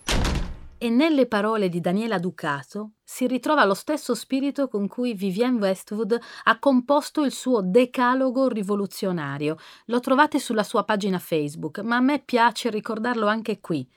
E 0.79 0.91
nelle 0.91 1.27
parole 1.27 1.69
di 1.69 1.81
Daniela 1.81 2.19
Ducato 2.19 2.95
si 3.05 3.29
ritrova 3.29 3.65
lo 3.65 3.75
stesso 3.75 4.17
spirito 4.17 4.67
con 4.67 4.89
cui 4.89 5.15
Vivienne 5.15 5.61
Westwood 5.61 6.19
ha 6.45 6.59
composto 6.59 7.23
il 7.23 7.31
suo 7.31 7.63
decalogo 7.63 8.49
rivoluzionario. 8.49 9.57
Lo 9.87 10.01
trovate 10.01 10.41
sulla 10.41 10.65
sua 10.65 10.83
pagina 10.83 11.21
Facebook, 11.21 11.79
ma 11.79 11.97
a 11.97 12.01
me 12.01 12.19
piace 12.19 12.69
ricordarlo 12.69 13.29
anche 13.29 13.61
qui. 13.61 13.89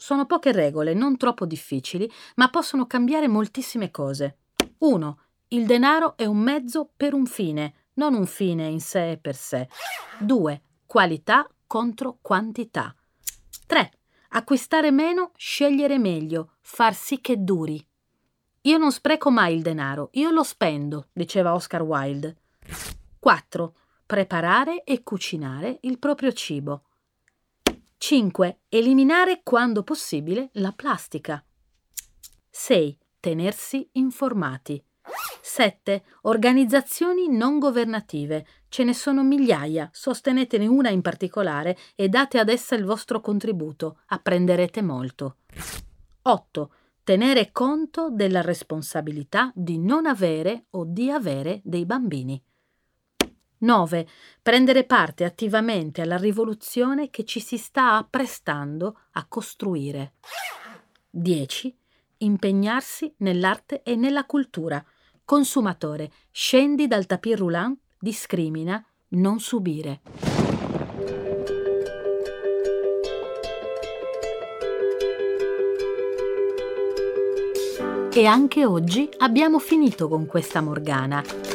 Sono 0.00 0.24
poche 0.24 0.50
regole, 0.50 0.94
non 0.94 1.18
troppo 1.18 1.44
difficili, 1.44 2.10
ma 2.36 2.48
possono 2.48 2.86
cambiare 2.86 3.28
moltissime 3.28 3.90
cose. 3.90 4.38
1. 4.78 5.18
Il 5.48 5.66
denaro 5.66 6.16
è 6.16 6.24
un 6.24 6.38
mezzo 6.38 6.90
per 6.96 7.12
un 7.12 7.26
fine, 7.26 7.88
non 7.94 8.14
un 8.14 8.24
fine 8.24 8.66
in 8.66 8.80
sé 8.80 9.10
e 9.10 9.18
per 9.18 9.36
sé. 9.36 9.68
2. 10.20 10.62
Qualità 10.86 11.46
contro 11.66 12.16
quantità. 12.22 12.96
3. 13.66 13.92
Acquistare 14.30 14.90
meno, 14.90 15.32
scegliere 15.36 15.98
meglio, 15.98 16.52
far 16.62 16.94
sì 16.94 17.20
che 17.20 17.44
duri. 17.44 17.86
Io 18.62 18.78
non 18.78 18.92
spreco 18.92 19.30
mai 19.30 19.54
il 19.54 19.60
denaro, 19.60 20.08
io 20.12 20.30
lo 20.30 20.44
spendo, 20.44 21.08
diceva 21.12 21.52
Oscar 21.52 21.82
Wilde. 21.82 22.36
4. 23.18 23.74
Preparare 24.06 24.82
e 24.82 25.02
cucinare 25.02 25.76
il 25.82 25.98
proprio 25.98 26.32
cibo. 26.32 26.84
5. 28.02 28.60
Eliminare 28.70 29.42
quando 29.44 29.82
possibile 29.82 30.48
la 30.54 30.72
plastica. 30.72 31.44
6. 32.48 32.98
Tenersi 33.20 33.90
informati. 33.92 34.82
7. 35.42 36.02
Organizzazioni 36.22 37.28
non 37.28 37.58
governative. 37.58 38.46
Ce 38.70 38.84
ne 38.84 38.94
sono 38.94 39.22
migliaia, 39.22 39.90
sostenetene 39.92 40.66
una 40.66 40.88
in 40.88 41.02
particolare 41.02 41.76
e 41.94 42.08
date 42.08 42.38
ad 42.38 42.48
essa 42.48 42.74
il 42.74 42.86
vostro 42.86 43.20
contributo, 43.20 43.98
apprenderete 44.06 44.80
molto. 44.80 45.36
8. 46.22 46.72
Tenere 47.04 47.52
conto 47.52 48.08
della 48.10 48.40
responsabilità 48.40 49.52
di 49.54 49.78
non 49.78 50.06
avere 50.06 50.64
o 50.70 50.86
di 50.86 51.10
avere 51.10 51.60
dei 51.64 51.84
bambini. 51.84 52.42
9. 53.60 54.06
Prendere 54.42 54.84
parte 54.84 55.24
attivamente 55.24 56.02
alla 56.02 56.16
rivoluzione 56.16 57.10
che 57.10 57.24
ci 57.24 57.40
si 57.40 57.56
sta 57.56 57.96
apprestando 57.96 59.00
a 59.12 59.26
costruire. 59.26 60.14
10. 61.10 61.76
Impegnarsi 62.18 63.12
nell'arte 63.18 63.82
e 63.82 63.96
nella 63.96 64.24
cultura 64.24 64.84
Consumatore, 65.30 66.10
scendi 66.32 66.88
dal 66.88 67.06
tapis 67.06 67.36
roulant, 67.36 67.78
discrimina, 68.00 68.84
non 69.10 69.38
subire. 69.38 70.00
E 78.12 78.26
anche 78.26 78.64
oggi 78.66 79.08
abbiamo 79.18 79.60
finito 79.60 80.08
con 80.08 80.26
questa 80.26 80.60
Morgana. 80.60 81.49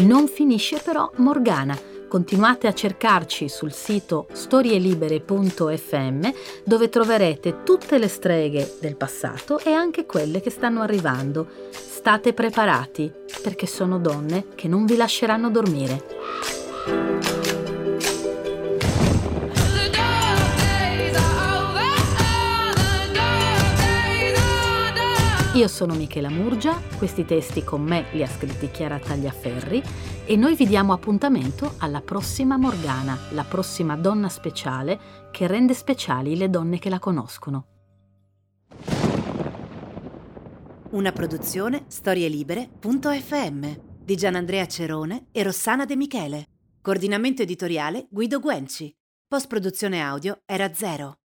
Non 0.00 0.26
finisce 0.26 0.80
però 0.82 1.10
Morgana. 1.16 1.78
Continuate 2.08 2.66
a 2.66 2.74
cercarci 2.74 3.48
sul 3.48 3.72
sito 3.72 4.26
storielibere.fm 4.32 6.28
dove 6.64 6.88
troverete 6.88 7.62
tutte 7.62 7.98
le 7.98 8.08
streghe 8.08 8.76
del 8.80 8.96
passato 8.96 9.58
e 9.58 9.72
anche 9.72 10.04
quelle 10.04 10.40
che 10.40 10.50
stanno 10.50 10.80
arrivando. 10.80 11.46
State 11.70 12.32
preparati 12.32 13.12
perché 13.42 13.66
sono 13.66 13.98
donne 13.98 14.46
che 14.54 14.66
non 14.66 14.84
vi 14.86 14.96
lasceranno 14.96 15.50
dormire. 15.50 17.41
Io 25.54 25.68
sono 25.68 25.92
Michela 25.92 26.30
Murgia, 26.30 26.80
questi 26.96 27.26
testi 27.26 27.62
con 27.62 27.82
me 27.82 28.06
li 28.12 28.22
ha 28.22 28.26
scritti 28.26 28.70
Chiara 28.70 28.98
Tagliaferri 28.98 29.82
e 30.24 30.34
noi 30.34 30.56
vi 30.56 30.66
diamo 30.66 30.94
appuntamento 30.94 31.74
alla 31.76 32.00
prossima 32.00 32.56
Morgana, 32.56 33.18
la 33.32 33.44
prossima 33.44 33.94
donna 33.94 34.30
speciale 34.30 35.28
che 35.30 35.46
rende 35.46 35.74
speciali 35.74 36.38
le 36.38 36.48
donne 36.48 36.78
che 36.78 36.88
la 36.88 36.98
conoscono. 36.98 37.66
Una 40.92 41.12
produzione 41.12 41.84
storielibere.fm 41.86 43.80
di 44.02 44.16
Gianandrea 44.16 44.66
Cerone 44.66 45.26
e 45.32 45.42
Rossana 45.42 45.84
De 45.84 45.96
Michele. 45.96 46.46
Coordinamento 46.80 47.42
editoriale 47.42 48.06
Guido 48.08 48.40
Guenci. 48.40 48.90
Post 49.28 49.48
produzione 49.48 50.00
audio 50.00 50.40
era 50.46 50.72
zero. 50.72 51.21